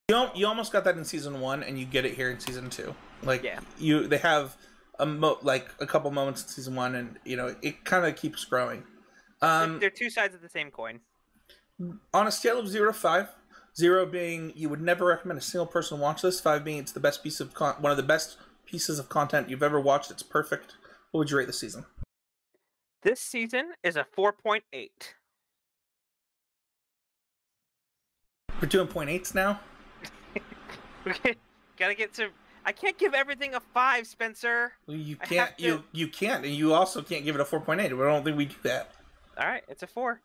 You 0.10 0.15
al- 0.15 0.32
you 0.36 0.48
almost 0.48 0.72
got 0.72 0.86
that 0.86 0.96
in 0.96 1.04
season 1.04 1.41
one, 1.41 1.63
and 1.63 1.78
you 1.78 1.86
get 1.86 2.06
it 2.06 2.13
here 2.13 2.30
in 2.32 2.39
season 2.39 2.70
two. 2.70 2.96
Like 3.24 3.43
Yeah. 3.43 3.60
you, 3.78 4.08
they 4.08 4.20
have 4.20 4.56
a 5.00 5.06
mo- 5.06 5.38
like 5.41 5.67
a 5.82 5.86
couple 5.86 6.10
moments 6.12 6.43
in 6.43 6.48
season 6.48 6.76
one, 6.76 6.96
and 6.96 7.20
you 7.26 7.36
know 7.36 7.54
it 7.62 7.84
kind 7.84 8.06
of 8.06 8.15
keeps 8.15 8.46
growing. 8.46 8.86
They're- 9.41 9.50
Um, 9.50 9.80
they're 9.80 9.89
two 9.89 10.10
sides 10.10 10.34
of 10.34 10.39
the 10.41 10.48
same 10.50 10.72
coin. 10.72 11.02
on 12.13 12.26
a 12.26 12.32
scale 12.32 12.58
of 12.58 12.67
zero 12.70 12.91
to 12.91 12.98
five, 12.98 13.28
zero 13.76 14.06
being 14.06 14.52
you 14.56 14.70
would 14.70 14.82
never 14.82 15.06
recommend 15.06 15.38
a 15.39 15.41
single 15.43 15.67
person 15.67 16.00
watch 16.00 16.22
this, 16.24 16.39
five 16.39 16.63
being 16.63 16.78
it's 16.80 16.93
the 16.93 17.00
best 17.02 17.22
piece 17.22 17.39
of 17.41 17.54
con- 17.54 17.76
one 17.82 17.91
of 17.91 17.98
the 17.98 18.02
best 18.04 18.38
pieces 18.65 18.98
of 19.00 19.10
content 19.10 19.50
you've 19.50 19.62
ever 19.62 19.80
watched. 19.80 20.10
It's 20.10 20.24
perfect. 20.24 20.76
What 21.12 21.20
would 21.20 21.30
you 21.32 21.38
rate 21.38 21.46
the 21.48 21.54
season? 21.54 21.86
This 23.04 23.20
season 23.20 23.74
is 23.84 23.96
a 23.98 24.06
four 24.06 24.32
point 24.32 24.63
eight. 24.72 25.15
We're 28.62 28.70
doing 28.70 28.88
point 28.88 29.10
eights 29.10 29.36
now. 29.36 29.60
Gotta 31.78 31.93
get 31.96 32.13
to. 32.15 32.30
I 32.65 32.72
can't 32.72 32.98
give 32.98 33.13
everything 33.13 33.56
a 33.56 33.60
five, 33.60 34.08
Spencer. 34.08 34.74
Well, 34.88 34.98
You 34.98 35.15
can't. 35.15 35.52
You 35.58 35.84
you 35.91 36.08
can't, 36.08 36.43
and 36.46 36.54
you 36.54 36.74
also 36.74 37.02
can't 37.02 37.24
give 37.24 37.36
it 37.36 37.41
a 37.41 37.46
four 37.46 37.60
point 37.62 37.80
eight. 37.82 37.86
I 37.86 37.89
don't 37.89 38.24
think 38.24 38.38
we 38.38 38.46
do 38.46 38.56
that. 38.63 38.91
All 39.38 39.48
right, 39.48 39.63
it's 39.67 39.84
a 39.84 39.88
four. 39.88 40.22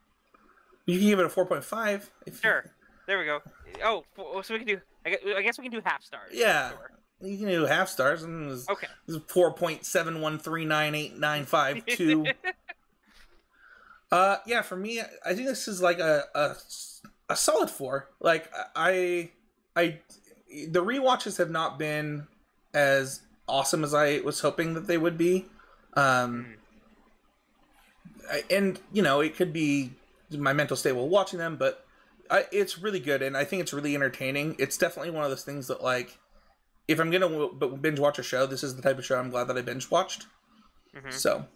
You 0.87 0.99
can 0.99 1.09
give 1.09 1.18
it 1.21 1.27
a 1.27 1.29
four 1.29 1.47
point 1.47 1.64
five. 1.64 2.11
Sure. 2.40 2.64
There 3.07 3.18
we 3.18 3.25
go. 3.25 3.40
Oh, 3.85 4.05
so 4.42 4.55
we 4.55 4.59
can 4.59 4.68
do. 4.68 4.81
I 5.07 5.18
I 5.37 5.42
guess 5.42 5.59
we 5.59 5.64
can 5.64 5.73
do 5.73 5.83
half 5.85 6.03
stars. 6.03 6.31
Yeah. 6.33 6.71
Sure. 6.71 6.90
You 7.21 7.38
can 7.38 7.47
do 7.47 7.64
half 7.66 7.88
stars, 7.88 8.25
and 8.25 8.51
it's 8.51 8.68
Okay. 8.68 8.88
four 9.29 9.53
point 9.53 9.85
seven 9.85 10.21
one 10.21 10.38
three 10.38 10.64
nine 10.64 10.95
eight 10.97 11.16
nine 11.18 11.45
five 11.45 11.85
two. 11.87 12.27
Uh, 14.11 14.37
yeah, 14.47 14.61
for 14.61 14.77
me, 14.77 15.01
I 15.25 15.35
think 15.35 15.47
this 15.49 15.66
is 15.66 15.81
like 15.81 15.99
a 15.99 16.25
a, 16.35 16.55
a 17.31 17.35
solid 17.37 17.71
four. 17.71 18.11
Like 18.21 18.51
I, 18.77 19.31
I, 19.75 20.01
the 20.69 20.85
rewatches 20.85 21.38
have 21.38 21.51
not 21.51 21.79
been 21.79 22.27
as 22.75 23.21
awesome 23.49 23.85
as 23.85 23.95
I 23.95 24.21
was 24.21 24.41
hoping 24.41 24.75
that 24.75 24.87
they 24.87 24.99
would 24.99 25.19
be. 25.19 25.47
Um, 25.95 26.55
I, 28.31 28.45
and 28.51 28.81
you 28.93 29.03
know, 29.03 29.21
it 29.21 29.37
could 29.37 29.53
be 29.53 29.93
my 30.31 30.53
mental 30.53 30.77
state 30.77 30.93
while 30.93 31.09
watching 31.09 31.38
them, 31.38 31.57
but 31.57 31.85
I, 32.31 32.47
it's 32.53 32.79
really 32.79 33.01
good, 33.01 33.23
and 33.23 33.37
I 33.37 33.45
think 33.45 33.62
it's 33.62 33.73
really 33.73 33.95
entertaining. 33.95 34.57
It's 34.59 34.79
definitely 34.79 35.11
one 35.11 35.25
of 35.25 35.31
those 35.31 35.45
things 35.45 35.67
that 35.69 35.83
like, 35.83 36.19
if 36.88 36.99
I'm 36.99 37.11
gonna 37.11 37.29
w- 37.29 37.55
b- 37.59 37.77
binge 37.81 37.99
watch 37.99 38.19
a 38.19 38.23
show, 38.23 38.47
this 38.47 38.62
is 38.62 38.75
the 38.77 38.83
type 38.83 38.99
of 38.99 39.05
show 39.05 39.19
I'm 39.19 39.31
glad 39.31 39.45
that 39.49 39.59
I 39.59 39.62
binge 39.62 39.91
watched. 39.91 40.27
Mhm. 40.97 41.12
So, 41.12 41.47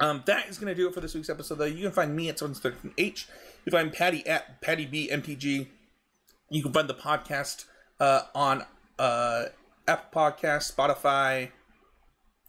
um, 0.00 0.22
that 0.26 0.48
is 0.48 0.58
going 0.58 0.74
to 0.74 0.74
do 0.74 0.88
it 0.88 0.94
for 0.94 1.00
this 1.00 1.14
week's 1.14 1.28
episode. 1.30 1.56
Though 1.56 1.66
you 1.66 1.82
can 1.82 1.92
find 1.92 2.14
me 2.16 2.28
at 2.28 2.38
Spencer's 2.38 2.60
Thirteen 2.60 2.92
H. 2.98 3.26
You 3.64 3.70
can 3.70 3.78
find 3.78 3.92
Paddy 3.92 4.26
at 4.26 4.60
Paddy 4.62 4.86
B 4.86 5.08
MTG. 5.10 5.68
You 6.50 6.62
can 6.62 6.72
find 6.72 6.88
the 6.88 6.94
podcast 6.94 7.66
uh, 8.00 8.22
on 8.34 8.64
uh, 8.98 9.44
Apple 9.86 10.20
Podcasts, 10.20 10.74
Spotify, 10.74 11.50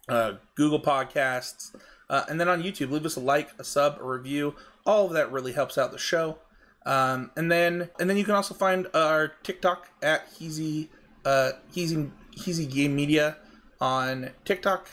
uh, 0.08 0.34
Google 0.56 0.80
Podcasts, 0.80 1.76
uh, 2.10 2.24
and 2.28 2.40
then 2.40 2.48
on 2.48 2.62
YouTube. 2.62 2.90
Leave 2.90 3.06
us 3.06 3.16
a 3.16 3.20
like, 3.20 3.50
a 3.58 3.64
sub, 3.64 3.98
a 4.00 4.04
review. 4.04 4.54
All 4.84 5.06
of 5.06 5.12
that 5.12 5.30
really 5.30 5.52
helps 5.52 5.78
out 5.78 5.92
the 5.92 5.98
show. 5.98 6.38
Um, 6.84 7.30
and 7.36 7.50
then 7.50 7.90
and 8.00 8.10
then 8.10 8.16
you 8.16 8.24
can 8.24 8.34
also 8.34 8.54
find 8.54 8.88
our 8.92 9.28
TikTok 9.44 9.88
at 10.02 10.32
Heezy 10.34 10.88
uh, 11.24 11.52
Heezy 11.74 12.10
Heezy 12.36 12.68
Game 12.68 12.96
Media 12.96 13.36
on 13.80 14.30
TikTok, 14.44 14.88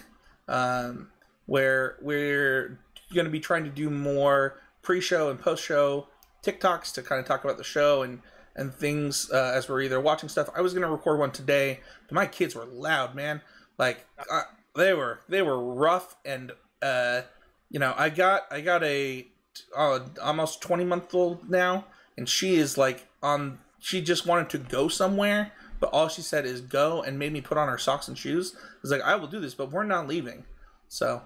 um, 0.48 1.10
where 1.48 1.98
we're 2.02 2.80
going 3.13 3.26
to 3.26 3.32
be 3.32 3.39
trying 3.39 3.63
to 3.63 3.69
do 3.69 3.89
more 3.89 4.60
pre-show 4.82 5.30
and 5.30 5.39
post-show 5.39 6.08
TikToks 6.43 6.93
to 6.93 7.02
kind 7.02 7.19
of 7.19 7.26
talk 7.26 7.43
about 7.43 7.58
the 7.58 7.63
show 7.63 8.04
and 8.04 8.22
and 8.55 8.73
things 8.73 9.29
uh, 9.31 9.53
as 9.55 9.69
we're 9.69 9.81
either 9.81 9.99
watching 9.99 10.29
stuff. 10.29 10.49
I 10.55 10.62
was 10.62 10.73
going 10.73 10.83
to 10.83 10.91
record 10.91 11.19
one 11.19 11.31
today, 11.31 11.79
but 12.07 12.15
my 12.15 12.25
kids 12.25 12.55
were 12.55 12.65
loud, 12.65 13.15
man. 13.15 13.41
Like 13.77 14.05
uh, 14.31 14.41
they 14.75 14.93
were 14.93 15.21
they 15.29 15.41
were 15.41 15.59
rough 15.59 16.15
and 16.25 16.51
uh, 16.81 17.21
you 17.69 17.79
know 17.79 17.93
I 17.97 18.09
got 18.09 18.43
I 18.51 18.62
got 18.62 18.83
a 18.83 19.27
uh, 19.75 19.99
almost 20.21 20.62
20 20.62 20.85
month 20.85 21.13
old 21.13 21.49
now 21.49 21.85
and 22.17 22.29
she 22.29 22.55
is 22.55 22.77
like 22.77 23.07
on 23.21 23.59
she 23.79 24.01
just 24.01 24.25
wanted 24.25 24.49
to 24.51 24.57
go 24.57 24.88
somewhere 24.88 25.51
but 25.79 25.89
all 25.91 26.07
she 26.07 26.21
said 26.21 26.45
is 26.45 26.62
go 26.62 27.01
and 27.01 27.19
made 27.19 27.33
me 27.33 27.41
put 27.41 27.57
on 27.57 27.67
her 27.67 27.77
socks 27.77 28.07
and 28.07 28.17
shoes 28.17 28.55
I 28.55 28.77
was 28.81 28.91
like 28.91 29.01
i 29.01 29.15
will 29.15 29.27
do 29.27 29.39
this 29.39 29.53
but 29.55 29.71
we're 29.71 29.83
not 29.83 30.07
leaving 30.07 30.45
so 30.88 31.23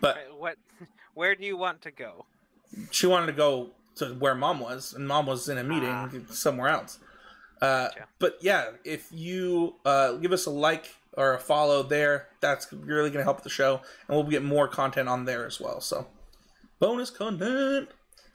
but 0.00 0.18
What? 0.36 0.56
Where 1.14 1.34
do 1.34 1.44
you 1.44 1.56
want 1.56 1.80
to 1.82 1.90
go? 1.90 2.26
she 2.90 3.06
wanted 3.06 3.26
to 3.26 3.32
go 3.32 3.70
to 3.96 4.06
where 4.14 4.34
mom 4.34 4.60
was 4.60 4.92
and 4.94 5.06
mom 5.08 5.26
was 5.26 5.48
in 5.48 5.58
a 5.58 5.64
meeting 5.64 5.88
Ah. 5.90 6.08
somewhere 6.30 6.68
else. 6.68 6.98
Uh, 7.62 7.88
but 8.18 8.36
yeah 8.40 8.70
if 8.84 9.08
you 9.10 9.74
uh, 9.84 10.12
give 10.14 10.32
us 10.32 10.44
a 10.46 10.50
like 10.50 10.94
or 11.14 11.32
a 11.34 11.38
follow 11.38 11.82
there 11.82 12.28
that's 12.40 12.70
really 12.72 13.08
going 13.10 13.20
to 13.20 13.24
help 13.24 13.42
the 13.42 13.48
show 13.48 13.80
and 14.08 14.16
we'll 14.16 14.26
get 14.26 14.42
more 14.44 14.68
content 14.68 15.08
on 15.08 15.24
there 15.24 15.46
as 15.46 15.58
well 15.58 15.80
so. 15.80 16.06
Bonus 16.78 17.08
content! 17.10 17.88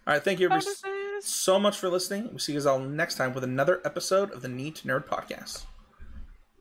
All 0.07 0.13
right 0.15 0.23
thank 0.23 0.39
you 0.39 0.47
everybody 0.47 0.65
Bonuses. 0.83 1.25
so 1.25 1.59
much 1.59 1.77
for 1.77 1.89
listening. 1.89 2.29
We'll 2.29 2.39
see 2.39 2.53
you 2.53 2.57
guys 2.59 2.65
all 2.65 2.79
next 2.79 3.15
time 3.15 3.33
with 3.35 3.43
another 3.43 3.79
episode 3.85 4.31
of 4.31 4.41
the 4.41 4.47
Need 4.49 4.75
2 4.77 4.87
Nerd 4.87 5.05
podcast 5.05 5.65